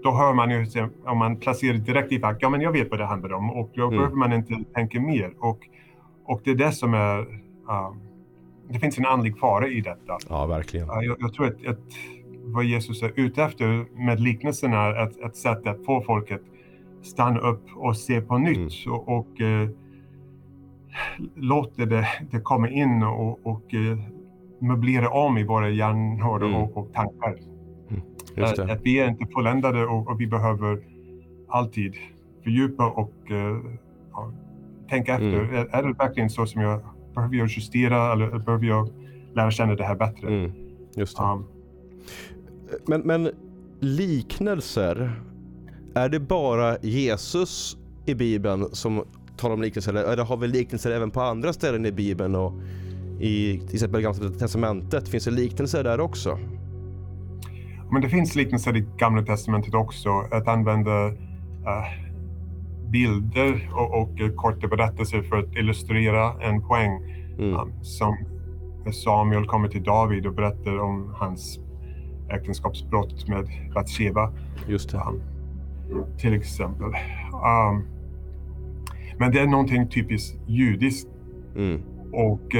då 0.03 0.11
hör 0.11 0.35
man 0.35 0.50
ju, 0.50 0.66
om 1.07 1.18
man 1.18 1.37
placerar 1.37 1.79
direkt 1.79 2.12
i 2.12 2.20
fack, 2.20 2.37
ja 2.40 2.48
men 2.48 2.61
jag 2.61 2.72
vet 2.72 2.90
vad 2.90 3.00
det 3.00 3.07
handlar 3.07 3.33
om 3.33 3.50
och 3.50 3.70
då 3.74 3.83
mm. 3.83 3.96
behöver 3.96 4.16
man 4.16 4.33
inte 4.33 4.55
tänka 4.74 5.00
mer. 5.00 5.35
Och, 5.38 5.59
och 6.24 6.40
det 6.44 6.50
är 6.50 6.55
det 6.55 6.72
som 6.72 6.94
är, 6.94 7.18
uh, 7.20 7.96
det 8.68 8.79
finns 8.79 8.98
en 8.98 9.07
andlig 9.07 9.38
fara 9.38 9.68
i 9.68 9.81
detta. 9.81 10.18
Ja, 10.29 10.46
verkligen. 10.46 10.90
Uh, 10.90 11.00
jag, 11.03 11.16
jag, 11.20 11.35
tror 11.35 11.46
att, 11.46 11.66
att 11.66 11.79
vad 12.44 12.64
Jesus 12.64 13.03
är 13.03 13.12
ute 13.16 13.42
efter 13.42 13.87
med 14.07 14.20
liknelserna, 14.20 15.03
ett, 15.03 15.20
ett 15.20 15.37
sätt 15.37 15.66
att 15.66 15.85
få 15.85 16.03
folket 16.03 16.42
stanna 17.03 17.40
upp 17.40 17.64
och 17.74 17.96
se 17.96 18.20
på 18.20 18.38
nytt 18.38 18.87
mm. 18.87 18.98
och, 18.98 19.09
och 19.09 19.40
eh, 19.40 19.68
låta 21.35 21.87
det, 21.87 22.07
det 22.31 22.40
komma 22.40 22.68
in 22.68 23.03
och, 23.03 23.46
och 23.46 23.74
eh, 23.74 23.98
möblera 24.61 25.11
om 25.11 25.38
i 25.38 25.44
våra 25.44 25.68
hjärnor 25.68 26.44
mm. 26.44 26.55
och, 26.55 26.76
och, 26.76 26.92
tankar. 26.92 27.38
Mm. 27.90 28.03
Att, 28.44 28.59
att, 28.59 28.81
vi 28.83 28.98
är 28.98 29.09
inte 29.09 29.26
fulländade 29.35 29.87
och, 29.87 30.09
och, 30.09 30.20
vi 30.20 30.26
behöver 30.26 30.79
alltid 31.48 31.94
fördjupa 32.44 32.90
och 32.90 33.14
uh, 33.31 33.59
tänka 34.88 35.12
efter. 35.12 35.38
Mm. 35.38 35.55
Är, 35.55 35.68
är, 35.70 35.83
det 35.83 35.92
verkligen 35.92 36.31
så 36.31 36.46
som 36.46 36.61
jag 36.61 36.81
behöver 37.14 37.37
jag 37.37 37.48
justera 37.48 38.12
eller 38.12 38.38
behöver 38.38 38.66
jag 38.66 38.88
lära 39.35 39.50
känna 39.50 39.74
det 39.74 39.85
här 39.85 39.96
bättre? 39.96 40.29
Mm. 40.29 40.53
Just 40.96 41.16
det. 41.16 41.24
Um, 41.24 41.44
men, 42.87 43.00
men 43.00 43.31
liknelser, 43.81 45.20
är 45.94 46.09
det 46.09 46.20
bara 46.20 46.79
Jesus 46.79 47.76
i 48.07 48.14
Bibeln 48.14 48.68
som 48.72 49.05
talar 49.40 49.55
om 49.55 49.62
liknelser? 49.62 49.94
Eller 49.94 50.24
har 50.24 50.37
vi 50.37 50.48
liknelser 50.48 50.90
även 50.90 51.11
på 51.11 51.20
andra 51.20 51.53
ställen 51.53 51.87
i 51.87 51.92
Bibeln? 51.92 52.35
Och 52.35 52.53
i 53.20 53.59
till 53.66 53.74
exempel 53.74 54.03
Gamla 54.03 54.31
Testamentet, 54.38 55.09
finns 55.09 55.24
det 55.24 55.31
liknelser 55.31 55.85
där 55.85 56.00
också? 56.00 56.38
Men 57.92 58.03
det 58.03 58.09
finns 58.09 58.35
liknelser 58.35 58.76
i 58.76 58.87
Gamla 58.96 59.22
Testamentet 59.22 59.74
också. 59.74 60.11
Att 60.31 60.48
använda 60.48 61.07
uh, 61.07 61.14
bilder 62.90 63.70
och, 63.72 64.03
och 64.03 64.37
korta 64.37 64.68
berättelser 64.68 65.22
för 65.22 65.37
att 65.37 65.57
illustrera 65.57 66.33
en 66.42 66.62
poäng. 66.62 66.92
Mm. 67.38 67.55
Um, 67.55 67.72
som 67.83 68.16
Samuel 68.92 69.46
kommer 69.46 69.68
till 69.68 69.83
David 69.83 70.26
och 70.26 70.35
berättar 70.35 70.79
om 70.79 71.14
hans 71.16 71.59
äktenskapsbrott 72.31 73.29
med 73.29 73.48
Batsheva. 73.74 74.33
Just 74.68 74.90
det. 74.90 74.98
Um, 74.98 75.22
till 76.18 76.35
exempel. 76.35 76.88
Um, 77.33 77.99
men 79.20 79.33
det 79.33 79.40
är 79.40 79.46
någonting 79.46 79.88
typiskt 79.88 80.38
judiskt. 80.46 81.09
Mm. 81.56 81.83
Och 82.12 82.50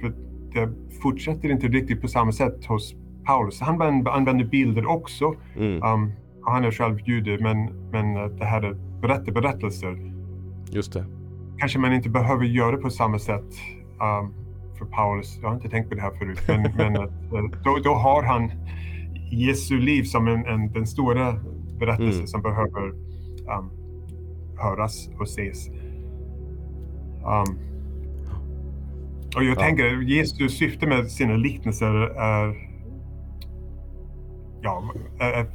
för 0.00 0.12
det 0.52 0.72
fortsätter 1.02 1.50
inte 1.50 1.68
riktigt 1.68 2.00
på 2.00 2.08
samma 2.08 2.32
sätt 2.32 2.64
hos 2.64 2.94
Paulus. 3.24 3.60
Han 3.60 4.06
använder 4.06 4.44
bilder 4.44 4.86
också. 4.86 5.34
Mm. 5.56 5.82
Um, 5.82 6.12
han 6.42 6.64
är 6.64 6.70
själv 6.70 7.00
jude, 7.08 7.38
men, 7.40 7.64
men 7.90 8.36
det 8.38 8.44
här 8.44 8.62
är 8.62 8.74
berättelser. 9.32 10.12
Just 10.70 10.92
det. 10.92 11.04
Kanske 11.58 11.78
man 11.78 11.92
inte 11.92 12.08
behöver 12.08 12.44
göra 12.44 12.76
på 12.76 12.90
samma 12.90 13.18
sätt 13.18 13.54
um, 14.00 14.34
för 14.78 14.84
Paulus. 14.84 15.38
Jag 15.42 15.48
har 15.48 15.54
inte 15.54 15.68
tänkt 15.68 15.88
på 15.88 15.94
det 15.94 16.02
här 16.02 16.10
förut, 16.18 16.40
men, 16.48 16.62
men 16.76 16.96
uh, 16.96 17.50
då, 17.64 17.78
då, 17.84 17.94
har 17.94 18.22
han 18.22 18.50
Jesu 19.30 19.78
liv 19.78 20.02
som 20.02 20.28
en, 20.28 20.46
en 20.46 20.72
den 20.72 20.86
stora 20.86 21.32
berättelsen 21.78 22.14
mm. 22.14 22.26
som 22.26 22.42
behöver 22.42 22.88
um, 23.58 23.83
höras 24.58 25.10
och 25.18 25.26
ses. 25.26 25.68
Um, 27.24 27.58
och 29.36 29.44
jag 29.44 29.56
ja. 29.56 29.60
tänker 29.60 30.02
Jesus 30.02 30.58
syfte 30.58 30.86
med 30.86 31.10
sina 31.10 31.36
liknelser 31.36 31.94
är, 32.18 32.68
ja, 34.62 34.92
är, 35.18 35.46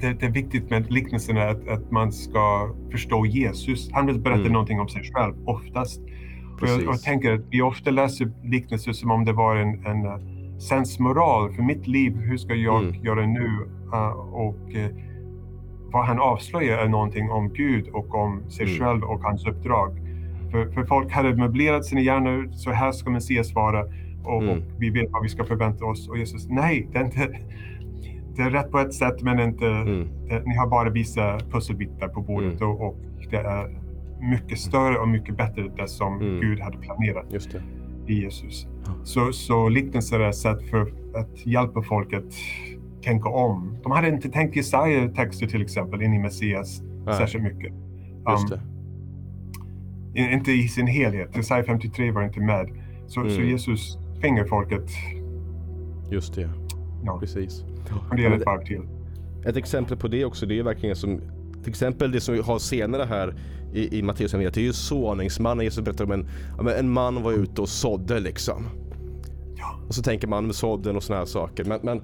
det, 0.00 0.12
det, 0.12 0.26
är 0.26 0.30
viktigt 0.30 0.70
med 0.70 0.92
liknelserna 0.92 1.48
att, 1.48 1.68
att 1.68 1.90
man 1.90 2.12
ska 2.12 2.74
förstå 2.90 3.26
Jesus. 3.26 3.90
Han 3.92 4.06
vill 4.06 4.20
berätta 4.20 4.40
mm. 4.40 4.52
någonting 4.52 4.80
om 4.80 4.88
sig 4.88 5.02
själv 5.14 5.34
oftast. 5.44 6.00
Och 6.60 6.68
jag, 6.68 6.82
jag, 6.82 7.02
tänker 7.02 7.32
att 7.32 7.44
vi 7.50 7.62
ofta 7.62 7.90
läser 7.90 8.32
liknelser 8.42 8.92
som 8.92 9.10
om 9.10 9.24
det 9.24 9.32
var 9.32 9.56
en, 9.56 9.86
en 9.86 10.06
uh, 10.06 10.58
sensmoral 10.58 11.52
för 11.52 11.62
mitt 11.62 11.86
liv. 11.86 12.16
Hur 12.16 12.36
ska 12.36 12.54
jag 12.54 12.82
mm. 12.82 13.04
göra 13.04 13.26
nu? 13.26 13.48
Uh, 13.92 14.12
och 14.32 14.74
uh, 14.74 15.11
vad 15.92 16.06
han 16.06 16.18
avslöjar 16.18 16.78
är 16.78 16.88
någonting 16.88 17.30
om 17.30 17.52
Gud 17.52 17.88
och 17.88 18.14
om 18.14 18.50
sig 18.50 18.66
mm. 18.66 18.78
själv 18.78 19.02
och 19.02 19.22
hans 19.22 19.46
uppdrag. 19.46 19.98
För, 20.50 20.70
för 20.70 20.84
folk 20.84 21.12
hade 21.12 21.36
möblerat 21.36 21.84
sina 21.84 22.00
hjärnor, 22.00 22.48
så 22.52 22.70
här 22.70 22.92
ska 22.92 23.10
Messias 23.10 23.54
vara 23.54 23.84
och, 24.24 24.42
mm. 24.42 24.58
och, 24.58 24.64
vi 24.78 24.90
vet 24.90 25.10
vad 25.10 25.22
vi 25.22 25.28
ska 25.28 25.44
förvänta 25.44 25.84
oss. 25.84 26.08
Och 26.08 26.18
Jesus, 26.18 26.48
nej, 26.48 26.88
det 26.92 26.98
är, 26.98 27.04
inte, 27.04 27.28
det 28.36 28.42
är 28.42 28.50
rätt 28.50 28.70
på 28.70 28.78
ett 28.78 28.94
sätt 28.94 29.22
men 29.22 29.40
inte, 29.40 29.66
mm. 29.66 30.08
det, 30.28 30.42
ni 30.46 30.56
har 30.56 30.66
bara 30.66 30.90
vissa 30.90 31.38
pusselbitar 31.50 32.08
på 32.08 32.20
bordet 32.20 32.60
mm. 32.60 32.72
och, 32.72 32.86
och, 32.86 32.96
det 33.30 33.36
är 33.36 33.78
mycket 34.20 34.58
större 34.58 34.98
och 34.98 35.08
mycket 35.08 35.36
bättre 35.36 35.68
det 35.76 35.88
som 35.88 36.20
mm. 36.20 36.40
Gud 36.40 36.60
hade 36.60 36.78
planerat 36.78 37.26
i 38.06 38.14
Jesus. 38.14 38.66
Så, 39.04 39.32
så 39.32 39.68
liknelser 39.68 40.20
är 40.20 40.28
ett 40.28 40.36
sätt 40.36 40.70
för 40.70 40.80
att 41.14 41.46
hjälpa 41.46 41.82
folk 41.82 42.12
att 42.12 42.34
tänka 43.02 43.28
om. 43.28 43.78
De 43.82 43.92
hade 43.92 44.08
inte 44.08 44.28
tänkt 44.28 44.56
Jesaja-texter 44.56 45.46
till 45.46 45.62
exempel 45.62 46.02
in 46.02 46.14
i 46.14 46.18
Messias 46.18 46.82
Nej. 47.06 47.14
särskilt 47.14 47.44
mycket. 47.44 47.72
Um, 48.24 48.60
inte 50.14 50.52
i 50.52 50.68
sin 50.68 50.86
helhet. 50.86 51.36
Jesaja 51.36 51.64
53 51.64 52.10
var 52.10 52.22
inte 52.22 52.40
med. 52.40 52.70
Så, 53.06 53.20
mm. 53.20 53.34
så 53.34 53.40
Jesus 53.40 53.98
tvingar 54.20 54.44
folket. 54.44 54.90
Just 56.10 56.34
det. 56.34 56.50
Ja. 57.04 57.18
Precis. 57.20 57.64
Fundera 58.08 58.34
ett 58.34 58.46
varv 58.46 58.64
till. 58.64 58.82
Ett 59.46 59.56
exempel 59.56 59.96
på 59.96 60.08
det 60.08 60.24
också, 60.24 60.46
det 60.46 60.58
är 60.58 60.62
verkligen 60.62 60.96
som 60.96 61.20
till 61.62 61.70
exempel 61.70 62.12
det 62.12 62.20
som 62.20 62.34
vi 62.34 62.40
har 62.40 62.58
senare 62.58 63.04
här 63.04 63.34
i, 63.72 63.98
i 63.98 64.02
Matteus 64.02 64.32
det 64.32 64.56
är 64.56 64.58
ju 64.58 64.72
såningsmannen. 64.72 65.64
Jesus 65.64 65.84
berättar 65.84 66.04
om 66.04 66.12
en, 66.12 66.28
en 66.68 66.90
man 66.90 67.22
var 67.22 67.32
ute 67.32 67.60
och 67.60 67.68
sådde 67.68 68.20
liksom. 68.20 68.66
Ja. 69.56 69.78
Och 69.88 69.94
så 69.94 70.02
tänker 70.02 70.28
man 70.28 70.46
med 70.46 70.54
sådden 70.54 70.96
och 70.96 71.02
såna 71.02 71.18
här 71.18 71.26
saker. 71.26 71.64
Men, 71.64 71.80
men, 71.82 72.02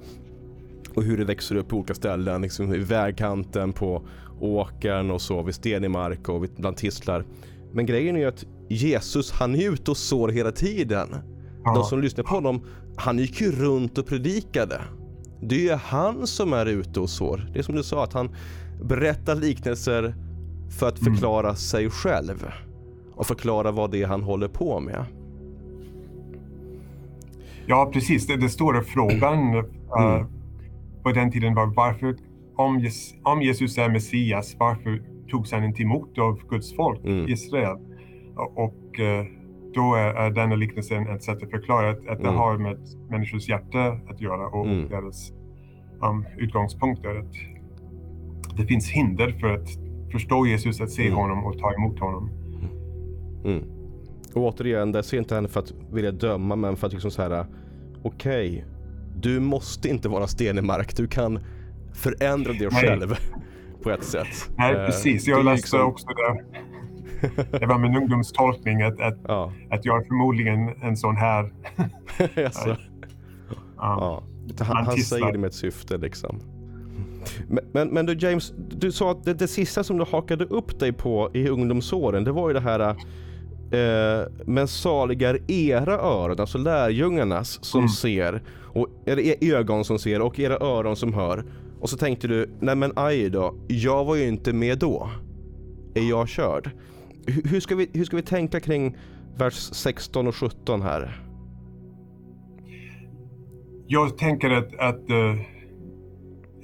och 0.98 1.04
hur 1.04 1.18
det 1.18 1.24
växer 1.24 1.56
upp 1.56 1.68
på 1.68 1.76
olika 1.76 1.94
ställen, 1.94 2.42
liksom 2.42 2.74
i 2.74 2.78
vägkanten, 2.78 3.72
på 3.72 4.02
åkern 4.40 5.10
och 5.10 5.20
så, 5.20 5.42
vid 5.42 5.54
stenig 5.54 5.90
mark 5.90 6.28
och 6.28 6.46
bland 6.56 6.76
tistlar. 6.76 7.24
Men 7.72 7.86
grejen 7.86 8.16
är 8.16 8.20
ju 8.20 8.26
att 8.26 8.44
Jesus, 8.68 9.32
han 9.32 9.54
är 9.54 9.72
ute 9.72 9.90
och 9.90 9.96
sår 9.96 10.28
hela 10.28 10.52
tiden. 10.52 11.08
De 11.64 11.84
som 11.84 12.00
lyssnar 12.00 12.24
på 12.24 12.34
honom, 12.34 12.64
han 12.96 13.18
gick 13.18 13.40
ju 13.40 13.52
runt 13.52 13.98
och 13.98 14.06
predikade. 14.06 14.80
Det 15.42 15.54
är 15.54 15.60
ju 15.60 15.72
han 15.72 16.26
som 16.26 16.52
är 16.52 16.66
ute 16.66 17.00
och 17.00 17.10
sår. 17.10 17.50
Det 17.52 17.58
är 17.58 17.62
som 17.62 17.74
du 17.74 17.82
sa, 17.82 18.04
att 18.04 18.12
han 18.12 18.30
berättar 18.82 19.34
liknelser 19.34 20.14
för 20.78 20.88
att 20.88 21.00
mm. 21.00 21.14
förklara 21.14 21.46
mm. 21.48 21.56
sig 21.56 21.90
själv. 21.90 22.46
Och 23.14 23.26
förklara 23.26 23.70
vad 23.70 23.90
det 23.90 24.02
är 24.02 24.06
han 24.06 24.22
håller 24.22 24.48
på 24.48 24.80
med. 24.80 25.04
Ja, 27.66 27.90
precis. 27.92 28.26
Det, 28.26 28.36
det 28.36 28.48
stora 28.48 28.82
frågan 28.82 29.38
mm. 29.38 29.56
uh, 29.56 30.26
på 31.02 31.12
den 31.12 31.30
tiden 31.30 31.54
var 31.54 31.66
varför, 31.66 32.16
om, 32.56 32.78
Jesus, 32.78 33.14
om 33.22 33.42
Jesus 33.42 33.78
är 33.78 33.88
Messias, 33.88 34.56
varför 34.58 35.02
togs 35.28 35.52
han 35.52 35.64
inte 35.64 35.82
emot 35.82 36.18
av 36.18 36.40
Guds 36.48 36.76
folk, 36.76 37.04
mm. 37.04 37.28
Israel? 37.28 37.76
Och 38.36 38.98
uh, 38.98 39.38
då 39.74 39.94
är, 39.94 40.14
är 40.14 40.30
denna 40.30 40.56
liknelsen 40.56 41.08
ett 41.08 41.22
sätt 41.22 41.42
att 41.42 41.50
förklara 41.50 41.90
att, 41.90 42.08
att 42.08 42.18
det 42.18 42.28
mm. 42.28 42.34
har 42.34 42.58
med 42.58 42.78
människors 43.10 43.48
hjärta 43.48 43.98
att 44.08 44.20
göra 44.20 44.46
och 44.46 44.66
mm. 44.66 44.88
deras 44.88 45.32
um, 46.02 46.24
utgångspunkter. 46.36 47.18
Att 47.18 48.56
det 48.56 48.66
finns 48.66 48.90
hinder 48.90 49.30
för 49.40 49.54
att 49.54 49.68
förstå 50.12 50.46
Jesus, 50.46 50.80
att 50.80 50.90
se 50.90 51.06
mm. 51.06 51.18
honom 51.18 51.44
och 51.44 51.58
ta 51.58 51.74
emot 51.74 51.98
honom. 51.98 52.30
Mm. 53.44 53.64
Och 54.34 54.42
återigen, 54.42 54.92
det 54.92 55.02
ser 55.02 55.18
inte 55.18 55.34
henne 55.34 55.48
för 55.48 55.60
att 55.60 55.72
vilja 55.92 56.12
döma, 56.12 56.56
men 56.56 56.76
för 56.76 56.86
att 56.86 56.92
liksom 56.92 57.10
så 57.10 57.22
här, 57.22 57.46
okej, 58.02 58.48
okay, 58.48 58.62
du 59.20 59.40
måste 59.40 59.88
inte 59.88 60.08
vara 60.08 60.26
sten 60.26 60.58
i 60.58 60.62
mark, 60.62 60.96
du 60.96 61.06
kan 61.06 61.38
förändra 61.94 62.52
dig 62.52 62.70
själv 62.70 63.14
på 63.82 63.90
ett 63.90 64.04
sätt. 64.04 64.50
Nej, 64.56 64.74
eh, 64.74 64.86
precis. 64.86 65.26
Jag 65.26 65.44
läste 65.44 65.56
liksom... 65.56 65.80
också 65.80 66.06
det. 66.06 66.44
Det 67.58 67.66
var 67.66 67.78
min 67.78 67.96
ungdomstolkning 67.96 68.82
att, 68.82 69.00
att, 69.00 69.18
ja. 69.28 69.52
att 69.70 69.84
jag 69.84 70.02
är 70.02 70.06
förmodligen 70.06 70.82
en 70.82 70.96
sån 70.96 71.16
här... 71.16 71.52
alltså. 72.44 72.76
ja. 73.76 74.22
Han, 74.60 74.86
han 74.86 74.96
säger 74.96 75.32
det 75.32 75.38
med 75.38 75.48
ett 75.48 75.54
syfte 75.54 75.96
liksom. 75.96 76.40
Men, 77.48 77.64
men, 77.72 77.88
men, 77.88 78.06
du 78.06 78.14
James, 78.14 78.52
du 78.68 78.92
sa 78.92 79.10
att 79.10 79.24
det, 79.24 79.34
det 79.34 79.48
sista 79.48 79.84
som 79.84 79.98
du 79.98 80.04
hakade 80.04 80.44
upp 80.44 80.80
dig 80.80 80.92
på 80.92 81.30
i 81.34 81.48
ungdomsåren, 81.48 82.24
det 82.24 82.32
var 82.32 82.48
ju 82.48 82.54
det 82.54 82.60
här 82.60 82.96
eh, 83.70 84.26
men 84.46 84.68
saliga 84.68 85.30
är 85.30 85.50
era 85.50 85.94
öron, 85.94 86.40
alltså 86.40 86.58
lärjungarnas 86.58 87.64
som 87.64 87.80
mm. 87.80 87.88
ser, 87.88 88.42
och, 88.64 88.88
eller 89.06 89.44
ögon 89.54 89.84
som 89.84 89.98
ser 89.98 90.20
och 90.20 90.38
era 90.38 90.54
öron 90.54 90.96
som 90.96 91.14
hör. 91.14 91.44
Och 91.80 91.90
så 91.90 91.96
tänkte 91.96 92.28
du, 92.28 92.50
nej 92.60 92.76
men 92.76 92.92
aj 92.96 93.30
då, 93.30 93.54
jag 93.68 94.04
var 94.04 94.16
ju 94.16 94.28
inte 94.28 94.52
med 94.52 94.78
då. 94.78 95.10
Är 95.94 96.08
jag 96.08 96.28
körd? 96.28 96.70
hur, 97.28 97.60
ska 97.60 97.76
vi, 97.76 97.90
hur 97.92 98.04
ska 98.04 98.16
vi 98.16 98.22
tänka 98.22 98.60
kring 98.60 98.96
vers 99.36 99.54
16 99.54 100.26
och 100.26 100.34
17 100.34 100.82
här? 100.82 101.20
Jag 103.86 104.18
tänker 104.18 104.50
att, 104.50 104.78
att 104.78 105.10
uh, 105.10 105.40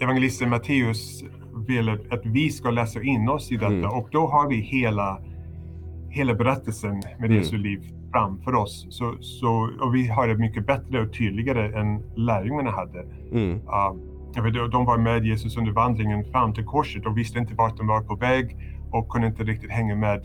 evangelisten 0.01 0.51
Matteus 0.51 1.25
vill 1.67 1.89
att, 1.89 2.13
att, 2.13 2.27
vi 2.27 2.51
ska 2.51 2.71
läsa 2.71 3.03
in 3.03 3.29
oss 3.29 3.53
i 3.53 3.55
detta 3.55 3.67
mm. 3.67 3.91
och 3.91 4.09
då 4.13 4.27
har 4.27 4.49
vi 4.49 4.57
hela, 4.57 5.19
hela 6.15 6.35
berättelsen 6.35 6.95
med 7.19 7.31
mm. 7.31 7.37
Jesu 7.37 7.57
liv 7.57 7.81
framför 8.13 8.55
oss. 8.55 8.87
Så, 8.91 9.17
så, 9.21 9.71
och 9.81 9.95
vi 9.95 10.09
har 10.09 10.29
det 10.29 10.37
mycket 10.37 10.67
bättre 10.67 11.01
och 11.01 11.13
tydligare 11.13 11.81
än 11.81 12.03
lärjungarna 12.17 12.71
hade. 12.71 13.05
Mm. 13.33 13.51
Uh, 13.51 14.69
de 14.71 14.85
var 14.85 14.99
med 14.99 15.25
Jesus 15.25 15.57
under 15.57 15.73
vandringen 15.73 16.25
fram 16.25 16.55
till 16.55 16.65
korset 16.65 17.07
och 17.07 17.19
visste 17.19 17.39
inte 17.39 17.55
vart 17.55 17.77
de 17.77 17.87
var 17.87 18.01
på 18.01 18.17
väg 18.17 18.57
och 18.91 19.09
kunde 19.09 19.27
inte 19.27 19.45
riktigt 19.45 19.71
hänga 19.71 19.97
med. 19.97 20.21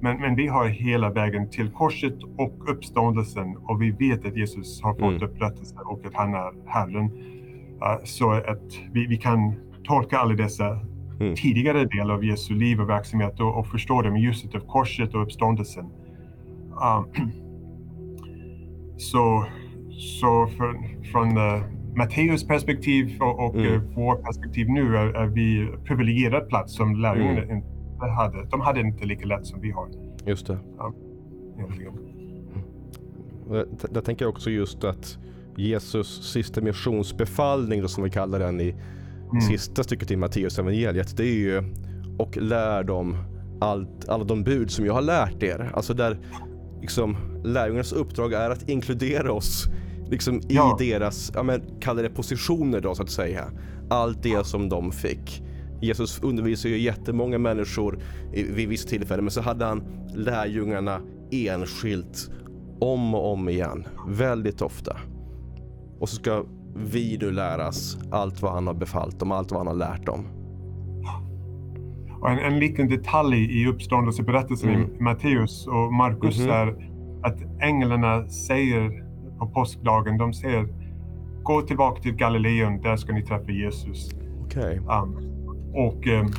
Men, 0.00 0.20
men 0.20 0.36
vi 0.36 0.46
har 0.46 0.66
hela 0.66 1.10
vägen 1.10 1.50
till 1.50 1.70
korset 1.70 2.18
och 2.38 2.70
uppståndelsen 2.70 3.56
och 3.56 3.82
vi 3.82 3.90
vet 3.90 4.26
att 4.26 4.36
Jesus 4.36 4.82
har 4.82 4.92
fått 4.94 5.22
mm. 5.22 5.22
upprättelse 5.22 5.76
och 5.84 6.06
att 6.06 6.14
han 6.14 6.34
är 6.34 6.52
Herren. 6.66 7.04
Uh, 7.82 8.04
så 8.04 8.30
att 8.32 8.72
vi, 8.92 9.06
vi 9.06 9.16
kan 9.16 9.54
tolka 9.84 10.18
alla 10.18 10.34
dessa 10.34 10.80
mm. 11.20 11.34
tidigare 11.36 11.84
delar 11.84 12.14
av 12.14 12.24
Jesu 12.24 12.54
liv 12.54 12.80
och 12.80 12.88
verksamhet 12.88 13.40
och, 13.40 13.58
och 13.58 13.66
förstå 13.66 14.02
dem 14.02 14.16
i 14.16 14.20
ljuset 14.20 14.54
av 14.54 14.60
korset 14.60 15.14
och 15.14 15.22
uppståndelsen. 15.22 15.84
Um, 16.82 17.30
så 18.96 19.46
så 20.00 20.46
för, 20.46 20.74
från 21.12 21.38
uh, 21.38 21.62
Matteus 21.96 22.46
perspektiv 22.46 23.16
och, 23.20 23.46
och 23.46 23.54
mm. 23.54 23.72
uh, 23.72 23.82
vår 23.94 24.16
perspektiv 24.16 24.68
nu 24.68 24.96
är, 24.96 25.06
är 25.06 25.26
vi 25.26 25.68
privilegierad 25.84 26.48
plats 26.48 26.74
som 26.74 26.96
lärjungarna 26.96 27.42
mm. 27.42 27.56
inte 27.56 28.06
hade. 28.06 28.46
De 28.50 28.60
hade 28.60 28.80
inte 28.80 29.06
lika 29.06 29.26
lätt 29.26 29.46
som 29.46 29.60
vi 29.60 29.70
har. 29.70 29.88
Just 30.26 30.46
det. 30.46 30.58
Mm. 33.50 33.68
Där 33.90 34.00
tänker 34.00 34.24
jag 34.24 34.30
också 34.30 34.50
just 34.50 34.84
att 34.84 35.18
Jesus 35.56 36.32
sista 36.32 36.60
missionsbefallning, 36.60 37.82
då, 37.82 37.88
som 37.88 38.04
vi 38.04 38.10
kallar 38.10 38.38
den 38.38 38.60
i 38.60 38.74
mm. 39.32 39.40
sista 39.40 39.84
stycket 39.84 40.10
i 40.10 40.16
Matteus 40.16 40.58
evangeliet, 40.58 41.16
det 41.16 41.24
är 41.24 41.34
ju 41.34 41.62
och 42.18 42.36
lär 42.36 42.84
dem 42.84 43.16
allt, 43.60 44.08
alla 44.08 44.24
de 44.24 44.44
bud 44.44 44.70
som 44.70 44.86
jag 44.86 44.94
har 44.94 45.02
lärt 45.02 45.42
er. 45.42 45.70
Alltså 45.74 45.94
där 45.94 46.18
liksom, 46.80 47.16
lärjungarnas 47.44 47.92
uppdrag 47.92 48.32
är 48.32 48.50
att 48.50 48.68
inkludera 48.68 49.32
oss 49.32 49.66
liksom 50.10 50.40
ja. 50.48 50.78
i 50.80 50.90
deras, 50.90 51.32
ja 51.34 51.42
men 51.42 51.62
kalla 51.80 52.02
det 52.02 52.10
positioner 52.10 52.80
då 52.80 52.94
så 52.94 53.02
att 53.02 53.10
säga. 53.10 53.44
Allt 53.90 54.22
det 54.22 54.46
som 54.46 54.68
de 54.68 54.92
fick. 54.92 55.42
Jesus 55.82 56.20
undervisade 56.22 56.74
ju 56.74 56.80
jättemånga 56.80 57.38
människor 57.38 57.98
vid 58.32 58.68
vissa 58.68 58.88
tillfällen 58.88 59.24
men 59.24 59.30
så 59.30 59.40
hade 59.40 59.64
han 59.64 59.82
lärjungarna 60.14 61.00
enskilt 61.30 62.30
om 62.80 63.14
och 63.14 63.32
om 63.32 63.48
igen. 63.48 63.86
Väldigt 64.08 64.62
ofta. 64.62 64.96
Och 66.00 66.08
så 66.08 66.16
ska 66.16 66.44
vi 66.74 67.18
nu 67.20 67.30
läras 67.30 67.98
allt 68.10 68.42
vad 68.42 68.52
han 68.52 68.66
har 68.66 68.74
befallt 68.74 69.18
dem, 69.18 69.32
allt 69.32 69.50
vad 69.50 69.60
han 69.60 69.66
har 69.66 69.74
lärt 69.74 70.06
dem. 70.06 70.24
En, 72.28 72.38
en 72.38 72.58
liten 72.58 72.88
detalj 72.88 73.62
i 73.62 73.66
uppståndelseberättelsen 73.66 74.68
mm. 74.68 74.94
i 74.94 75.02
Matteus 75.02 75.66
och 75.66 75.92
Markus 75.92 76.38
mm 76.38 76.50
-hmm. 76.50 76.54
är 76.54 76.90
att 77.22 77.62
änglarna 77.62 78.28
säger 78.28 79.04
på 79.38 79.46
påskdagen, 79.46 80.18
de 80.18 80.32
säger 80.32 80.68
gå 81.42 81.62
tillbaka 81.62 82.02
till 82.02 82.12
Galileen, 82.12 82.80
där 82.80 82.96
ska 82.96 83.12
ni 83.12 83.22
träffa 83.22 83.50
Jesus. 83.50 84.10
Okay. 84.46 84.78
Um, 84.78 85.16
och 85.74 86.06
um, 86.06 86.32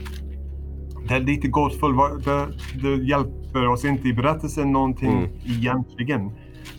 det 1.08 1.14
är 1.14 1.20
lite 1.20 1.48
gåtfullt, 1.48 2.26
det, 2.26 2.48
det, 2.82 3.04
hjälper 3.04 3.68
oss 3.68 3.86
inte 3.86 4.08
i 4.08 4.14
berättelsen 4.14 4.72
någonting 4.72 5.18
mm. 5.18 5.30
egentligen. 5.46 6.32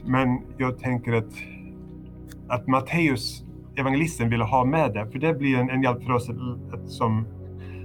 Men 0.04 0.40
jag 0.58 0.78
tänker 0.78 1.12
att, 1.12 1.32
att 2.48 2.66
Matteus, 2.66 3.44
evangelisten, 3.76 4.30
ville 4.30 4.44
ha 4.44 4.64
med 4.64 4.94
det, 4.94 5.06
för 5.12 5.18
det 5.18 5.34
blir 5.34 5.58
en, 5.58 5.70
en 5.70 5.82
hjälp 5.82 6.02
för 6.02 6.12
oss 6.12 6.28
att, 6.30 6.74
att, 6.74 6.88
som 6.88 7.26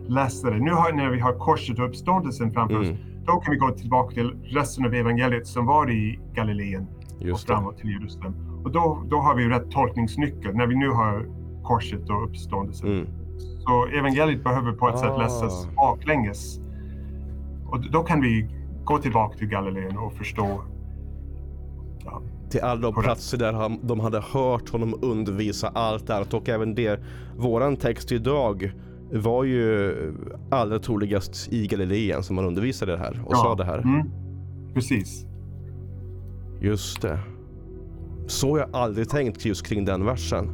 läsare. 0.07 0.59
Nu 0.59 0.71
har, 0.71 0.91
när 0.91 1.09
vi 1.09 1.19
har 1.19 1.33
korset 1.33 1.79
och 1.79 1.85
uppståndelsen 1.85 2.51
framför 2.51 2.75
mm. 2.75 2.93
oss, 2.93 2.99
då 3.25 3.33
kan 3.33 3.51
vi 3.51 3.57
gå 3.57 3.71
tillbaka 3.71 4.13
till 4.13 4.35
resten 4.43 4.85
av 4.85 4.93
evangeliet 4.93 5.47
som 5.47 5.65
var 5.65 5.91
i 5.91 6.19
Galileen 6.33 6.87
och 7.33 7.39
framåt 7.39 7.77
till 7.77 7.89
Jerusalem. 7.89 8.33
Och 8.63 8.71
då, 8.71 9.03
då 9.09 9.17
har 9.17 9.35
vi 9.35 9.47
rätt 9.47 9.71
tolkningsnyckel 9.71 10.55
när 10.55 10.67
vi 10.67 10.75
nu 10.75 10.89
har 10.89 11.25
korset 11.63 12.09
och 12.09 12.23
uppståndelsen. 12.23 12.89
Mm. 12.89 13.07
Så 13.59 13.85
evangeliet 13.85 14.43
behöver 14.43 14.71
på 14.71 14.87
ett 14.87 14.95
ah. 14.95 14.97
sätt 14.97 15.17
läsas 15.17 15.67
baklänges. 15.75 16.59
Och 17.65 17.91
då 17.91 18.03
kan 18.03 18.21
vi 18.21 18.49
gå 18.83 18.97
tillbaka 18.97 19.37
till 19.37 19.47
Galileen 19.47 19.97
och 19.97 20.13
förstå 20.13 20.61
ja, 22.05 22.21
till 22.49 22.61
alla 22.61 22.81
de 22.81 23.03
platser 23.03 23.37
där 23.37 23.87
de 23.87 23.99
hade 23.99 24.19
hört 24.19 24.69
honom 24.69 24.99
undervisa 25.01 25.67
allt 25.67 26.09
här 26.09 26.35
och 26.35 26.49
även 26.49 26.75
det. 26.75 26.99
Våran 27.37 27.75
text 27.75 28.11
idag 28.11 28.71
var 29.11 29.43
ju 29.43 29.93
allra 30.49 30.79
troligast 30.79 31.53
i 31.53 31.67
Galileen 31.67 32.23
som 32.23 32.35
man 32.35 32.45
undervisade 32.45 32.91
det 32.91 32.97
här 32.97 33.21
och 33.25 33.33
ja. 33.33 33.37
sa 33.37 33.55
det 33.55 33.65
här. 33.65 33.77
Mm. 33.77 34.11
Precis. 34.73 35.25
Just 36.61 37.01
det. 37.01 37.19
Så 38.27 38.51
har 38.51 38.59
jag 38.59 38.69
aldrig 38.73 39.09
tänkt 39.09 39.45
just 39.45 39.67
kring 39.67 39.85
den 39.85 40.05
versen. 40.05 40.49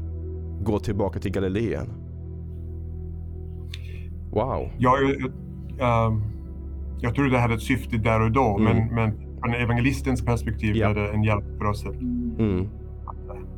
Gå 0.63 0.79
tillbaka 0.79 1.19
till 1.19 1.31
Galileen. 1.31 1.93
Wow. 4.31 4.69
Ja, 4.77 4.97
jag, 4.99 5.31
jag, 5.77 6.07
um, 6.07 6.23
jag 7.01 7.15
tror 7.15 7.25
det 7.25 7.39
hade 7.39 7.53
ett 7.53 7.61
syfte 7.61 7.97
där 7.97 8.21
och 8.21 8.31
då, 8.31 8.57
mm. 8.57 8.77
men, 8.77 8.95
men 8.95 9.22
från 9.43 9.53
evangelistens 9.53 10.25
perspektiv 10.25 10.75
ja. 10.75 10.89
är 10.89 10.93
det 10.93 11.07
en 11.07 11.23
hjälp 11.23 11.57
för 11.57 11.65
oss 11.65 11.85
att, 11.85 12.01
mm. 12.39 12.69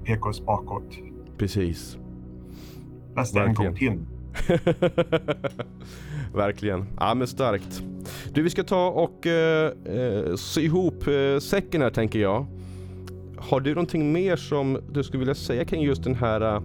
peka 0.04 0.30
oss 0.30 0.46
bakåt. 0.46 0.98
Precis. 1.38 1.98
Läs 3.16 3.32
det 3.32 3.42
en 3.42 3.54
gång 3.54 3.76
till. 3.76 4.00
Verkligen. 6.34 6.86
Ja 7.00 7.14
men 7.14 7.28
starkt. 7.28 7.84
Du 8.34 8.42
vi 8.42 8.50
ska 8.50 8.64
ta 8.64 8.88
och 8.88 9.28
eh, 9.28 9.72
eh, 9.86 10.36
sy 10.36 10.62
ihop 10.62 11.08
eh, 11.08 11.40
säcken 11.40 11.82
här 11.82 11.90
tänker 11.90 12.20
jag. 12.20 12.46
Har 13.38 13.60
du 13.60 13.70
någonting 13.70 14.12
mer 14.12 14.36
som 14.36 14.80
du 14.92 15.04
skulle 15.04 15.20
vilja 15.20 15.36
säga 15.36 15.66
kring 15.66 15.82
just 15.82 16.04
den 16.04 16.16
här 16.16 16.56
uh, 16.56 16.64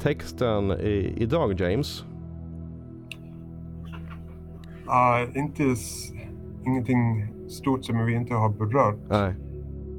texten 0.00 0.70
i, 0.70 1.14
idag 1.16 1.60
James? 1.60 2.04
Uh, 4.86 5.38
inte 5.38 5.62
ingenting 6.66 7.33
stort 7.48 7.84
som 7.84 8.06
vi 8.06 8.14
inte 8.14 8.34
har 8.34 8.48
berört. 8.48 8.98
Nej. 9.08 9.34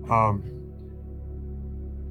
Um, 0.10 0.44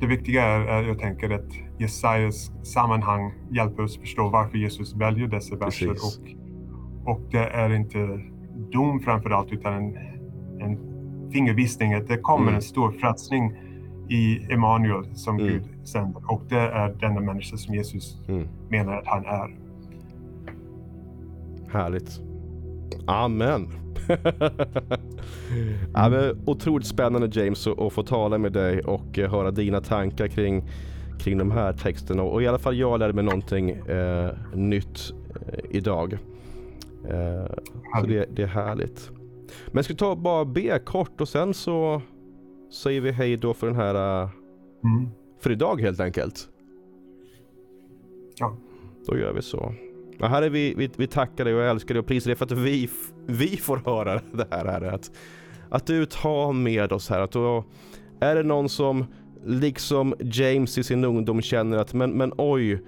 det 0.00 0.06
viktiga 0.06 0.44
är, 0.44 0.60
är, 0.60 0.82
jag 0.82 0.98
tänker 0.98 1.30
att 1.30 1.48
Jesajas 1.78 2.52
sammanhang 2.62 3.32
hjälper 3.50 3.82
oss 3.82 3.98
förstå 3.98 4.28
varför 4.28 4.58
Jesus 4.58 4.94
väljer 4.94 5.28
dessa 5.28 5.56
verser. 5.56 5.90
Och, 5.90 6.28
och 7.12 7.20
det 7.30 7.46
är 7.46 7.74
inte 7.74 8.20
dom 8.72 9.00
framför 9.00 9.30
allt 9.30 9.52
utan 9.52 9.72
en, 9.72 9.96
en 10.60 10.78
fingervisning 11.32 11.94
att 11.94 12.08
det 12.08 12.16
kommer 12.16 12.42
mm. 12.42 12.54
en 12.54 12.62
stor 12.62 12.92
frälsning 12.92 13.52
i 14.08 14.52
Emanuel 14.52 15.16
som 15.16 15.38
mm. 15.38 15.52
Gud 15.52 15.86
sänder. 15.86 16.22
Och 16.32 16.42
det 16.48 16.60
är 16.60 16.94
denna 17.00 17.20
människa 17.20 17.56
som 17.56 17.74
Jesus 17.74 18.28
mm. 18.28 18.48
menar 18.68 18.98
att 18.98 19.06
han 19.06 19.24
är. 19.24 19.56
Härligt. 21.72 22.20
Amen. 23.06 23.68
ja, 25.94 26.08
men 26.08 26.42
otroligt 26.46 26.86
spännande 26.86 27.40
James 27.40 27.66
att 27.66 27.92
få 27.92 28.02
tala 28.02 28.38
med 28.38 28.52
dig 28.52 28.80
och 28.80 29.18
uh, 29.18 29.30
höra 29.30 29.50
dina 29.50 29.80
tankar 29.80 30.28
kring, 30.28 30.64
kring 31.18 31.38
de 31.38 31.50
här 31.50 31.72
texterna. 31.72 32.22
Och 32.22 32.42
i 32.42 32.46
alla 32.46 32.58
fall 32.58 32.76
jag 32.76 32.98
lärde 32.98 33.12
mig 33.12 33.24
någonting 33.24 33.70
uh, 33.70 34.30
nytt 34.54 35.12
uh, 35.12 35.64
idag. 35.70 36.18
så 38.00 38.06
det, 38.06 38.26
det, 38.36 38.42
är 38.42 38.46
härligt. 38.46 39.10
Men 39.66 39.74
jag 39.74 39.84
ska 39.84 39.94
ta 39.94 40.16
bara 40.16 40.44
be 40.44 40.78
kort 40.78 41.20
och 41.20 41.28
sen 41.28 41.54
så 41.54 42.02
säger 42.72 43.00
vi 43.00 43.12
hej 43.12 43.36
då 43.36 43.54
för 43.54 43.66
den 43.66 43.76
här 43.76 44.22
mm. 44.84 45.08
för 45.40 45.50
idag 45.52 45.80
helt 45.80 46.00
enkelt. 46.00 46.48
Ja. 48.38 48.56
Då 49.06 49.18
gör 49.18 49.32
vi 49.32 49.42
så. 49.42 49.74
Ja, 50.18 50.26
herre, 50.26 50.48
vi, 50.48 50.74
vi, 50.74 50.90
vi 50.96 51.06
tackar 51.06 51.44
dig 51.44 51.54
och 51.54 51.62
älskar 51.62 51.94
dig 51.94 51.98
och 52.00 52.06
prisar 52.06 52.28
dig 52.28 52.36
för 52.36 52.44
att 52.44 52.52
vi, 52.52 52.90
vi 53.26 53.56
får 53.56 53.76
höra 53.76 54.20
det 54.32 54.46
här, 54.50 54.64
herre. 54.64 54.90
Att, 54.90 55.10
att 55.74 55.86
du 55.86 56.06
tar 56.06 56.52
med 56.52 56.92
oss 56.92 57.10
här. 57.10 57.20
Att 57.20 57.32
då, 57.32 57.64
är 58.20 58.34
det 58.34 58.42
någon 58.42 58.68
som 58.68 59.06
liksom 59.44 60.14
James 60.20 60.78
i 60.78 60.82
sin 60.82 61.04
ungdom 61.04 61.42
känner 61.42 61.78
att 61.78 61.94
men, 61.94 62.10
men 62.10 62.32
oj, 62.38 62.82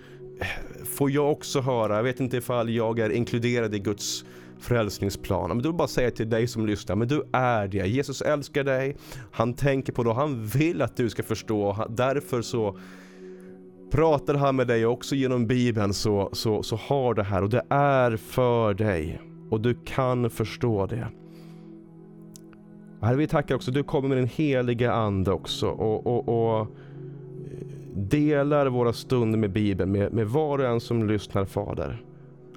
får 0.85 1.11
jag 1.11 1.33
också 1.33 1.61
höra? 1.61 1.97
Jag 1.97 2.03
vet 2.03 2.21
inte 2.21 2.37
ifall 2.37 2.71
jag 2.71 2.99
är 2.99 3.11
inkluderad 3.11 3.75
i 3.75 3.79
Guds 3.79 4.25
frälsningsplan. 4.59 5.49
Men 5.49 5.63
då 5.63 5.69
vill 5.69 5.77
bara 5.77 5.89
säga 5.89 6.11
till 6.11 6.31
dig 6.31 6.47
som 6.47 6.67
lyssnar, 6.67 6.97
men 6.97 7.09
du 7.09 7.23
är 7.33 7.69
det. 7.69 7.87
Jesus 7.87 8.23
älskar 8.23 8.65
dig, 8.65 8.97
han 9.33 9.55
tänker 9.55 9.93
på 9.93 10.03
dig, 10.03 10.15
han 10.15 10.47
vill 10.47 10.83
att 10.83 10.97
du 10.97 11.11
ska 11.11 11.23
förstå. 11.23 11.87
Därför 11.89 12.43
så 12.43 12.79
pratar 13.91 14.35
han 14.35 14.57
med 14.57 14.67
dig 14.67 14.87
också 14.87 15.15
genom 15.15 15.47
bibeln 15.47 15.95
så, 15.95 16.31
så, 16.33 16.63
så 16.63 16.77
har 16.77 17.15
det 17.15 17.23
här 17.23 17.43
och 17.43 17.51
det 17.51 17.63
är 17.71 18.17
för 18.17 18.75
dig. 18.75 19.21
Och 19.51 19.61
du 19.61 19.75
kan 19.85 20.31
förstå 20.31 20.87
det. 20.87 21.09
Herre 23.01 23.17
vi 23.17 23.27
tackar 23.27 23.55
också, 23.55 23.71
du 23.71 23.83
kommer 23.83 24.09
med 24.09 24.19
den 24.19 24.29
heliga 24.29 24.93
ande 24.93 25.33
också 25.33 25.69
och, 25.69 26.07
och, 26.07 26.29
och 26.29 26.61
eh, 26.61 26.67
delar 27.95 28.67
våra 28.67 28.93
stunder 28.93 29.39
med 29.39 29.53
bibeln 29.53 29.93
med, 29.93 30.13
med 30.13 30.29
var 30.29 30.59
och 30.59 30.67
en 30.67 30.81
som 30.81 31.09
lyssnar 31.09 31.45
Fader. 31.45 32.03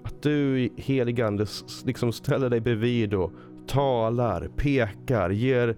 Att 0.04 0.22
du 0.22 0.70
heliga 0.76 1.28
ande 1.28 1.46
liksom 1.86 2.12
ställer 2.12 2.50
dig 2.50 2.60
bredvid 2.60 3.14
och 3.14 3.32
talar, 3.68 4.50
pekar, 4.56 5.30
ger 5.30 5.76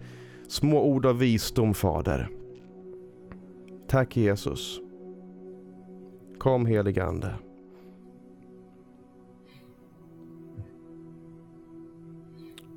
små 0.47 0.83
ord 0.83 1.05
av 1.05 1.19
visdom 1.19 1.73
Fader. 1.73 2.29
Tack 3.87 4.17
Jesus. 4.17 4.79
Kom 6.37 6.65
heligande. 6.65 7.27
Ande. 7.27 7.50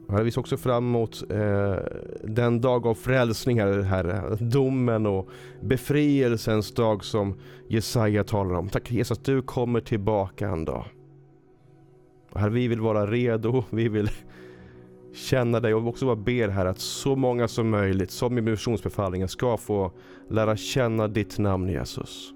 Vi 0.09 0.31
ser 0.31 0.41
också 0.41 0.57
fram 0.57 0.85
emot 0.85 1.23
eh, 1.31 1.77
den 2.23 2.61
dag 2.61 2.87
av 2.87 2.95
frälsning, 2.95 3.61
Herre. 3.61 4.37
Domen 4.41 5.07
och 5.07 5.29
befrielsens 5.61 6.75
dag 6.75 7.05
som 7.05 7.35
Jesaja 7.69 8.25
talar 8.25 8.55
om. 8.55 8.69
Tack 8.69 8.91
Jesus 8.91 9.19
att 9.19 9.25
du 9.25 9.43
kommer 9.43 9.81
tillbaka 9.81 10.49
en 10.49 10.65
dag. 10.65 10.85
Herre, 12.35 12.51
vi 12.51 12.69
vill 12.69 12.81
vara 12.81 13.07
redo. 13.07 13.65
Vi 13.71 13.89
vill 13.89 14.11
känna 15.15 15.61
dig 15.61 15.75
och 15.75 15.87
också 15.87 16.07
bara 16.07 16.17
ber 16.17 16.49
här 16.49 16.67
att 16.67 16.79
så 16.79 17.17
många 17.17 17.49
som 17.49 17.71
möjligt, 17.71 18.11
som 18.11 18.39
i 18.39 18.41
missionsbefallningen, 18.41 19.29
ska 19.29 19.57
få 19.57 19.93
lära 20.29 20.57
känna 20.57 21.09
ditt 21.09 21.39
namn 21.39 21.69
Jesus. 21.69 22.33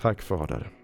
Tack 0.00 0.22
Fader. 0.22 0.75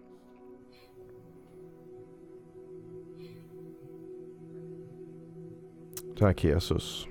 Tack 6.18 6.44
Jesus. 6.44 7.06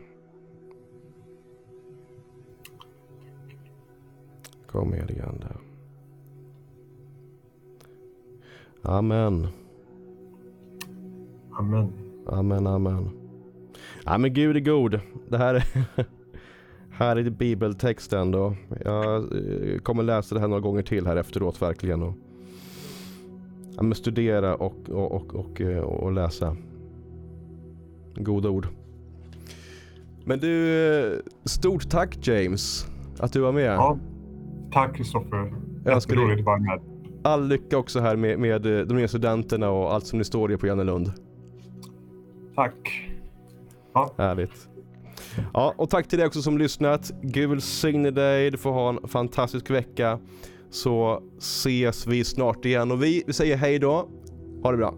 Kom 4.68 4.94
helige 4.94 5.26
Ande. 5.26 5.48
Amen. 8.82 9.48
Amen. 11.52 11.94
Amen, 12.28 12.68
amen. 12.68 13.10
Ja 14.06 14.18
men 14.18 14.34
Gud 14.34 14.56
är 14.56 14.60
god. 14.60 15.00
Det 15.30 15.38
här 15.38 15.56
är, 15.56 15.64
här 16.90 17.16
är 17.16 17.30
bibeltexten 17.30 18.32
då. 18.32 18.56
Jag 18.86 19.16
eh, 19.16 19.80
kommer 19.80 20.04
läsa 20.04 20.36
det 20.36 20.42
här 20.42 20.48
några 20.48 20.62
gånger 20.62 20.82
till 20.82 21.08
här 21.08 21.16
efteråt 21.16 21.62
verkligen. 21.62 22.04
Och, 22.04 22.14
ja, 23.76 23.84
men 23.84 23.96
studera 23.96 24.56
och, 24.56 24.90
och, 24.90 25.12
och, 25.12 25.36
och, 25.36 25.62
eh, 25.62 25.84
och 25.84 26.12
läsa. 26.12 26.58
Goda 28.16 28.50
ord. 28.50 28.68
Men 30.26 30.40
du, 30.40 31.22
stort 31.46 31.90
tack 31.90 32.28
James 32.28 32.88
att 33.20 33.34
du 33.34 33.40
var 33.40 33.52
med. 33.52 33.74
Ja, 33.76 33.98
tack 34.72 34.96
Kristoffer. 34.96 35.54
Jätteroligt 35.86 36.40
att 36.40 36.46
vara 36.46 36.60
med. 36.60 36.80
All 37.24 37.48
lycka 37.48 37.78
också 37.78 38.00
här 38.00 38.16
med, 38.16 38.40
med 38.40 38.66
eh, 38.66 38.86
de 38.86 38.98
nya 38.98 39.08
studenterna 39.08 39.70
och 39.70 39.94
allt 39.94 40.06
som 40.06 40.20
ni 40.20 40.26
står 40.26 40.52
i 40.52 40.58
på 40.58 40.68
Jannelund. 40.68 41.12
Tack. 42.56 43.10
Ja. 43.94 44.14
Härligt. 44.18 44.68
Ja, 45.54 45.74
och 45.78 45.90
tack 45.90 46.08
till 46.08 46.18
dig 46.20 46.28
också 46.28 46.42
som 46.42 46.58
lyssnat. 46.58 47.12
Gud 47.22 47.50
välsigne 47.50 48.12
dig. 48.12 48.52
Du 48.52 48.58
får 48.58 48.72
ha 48.72 48.90
en 48.90 49.08
fantastisk 49.08 49.70
vecka. 49.70 50.20
Så 50.70 51.24
ses 51.38 52.08
vi 52.08 52.24
snart 52.24 52.66
igen 52.66 52.92
och 52.92 53.04
vi, 53.04 53.24
vi 53.28 53.34
säger 53.34 53.58
hej 53.58 53.80
då. 53.80 54.10
Ha 54.64 54.72
det 54.72 54.78
bra. 54.78 54.94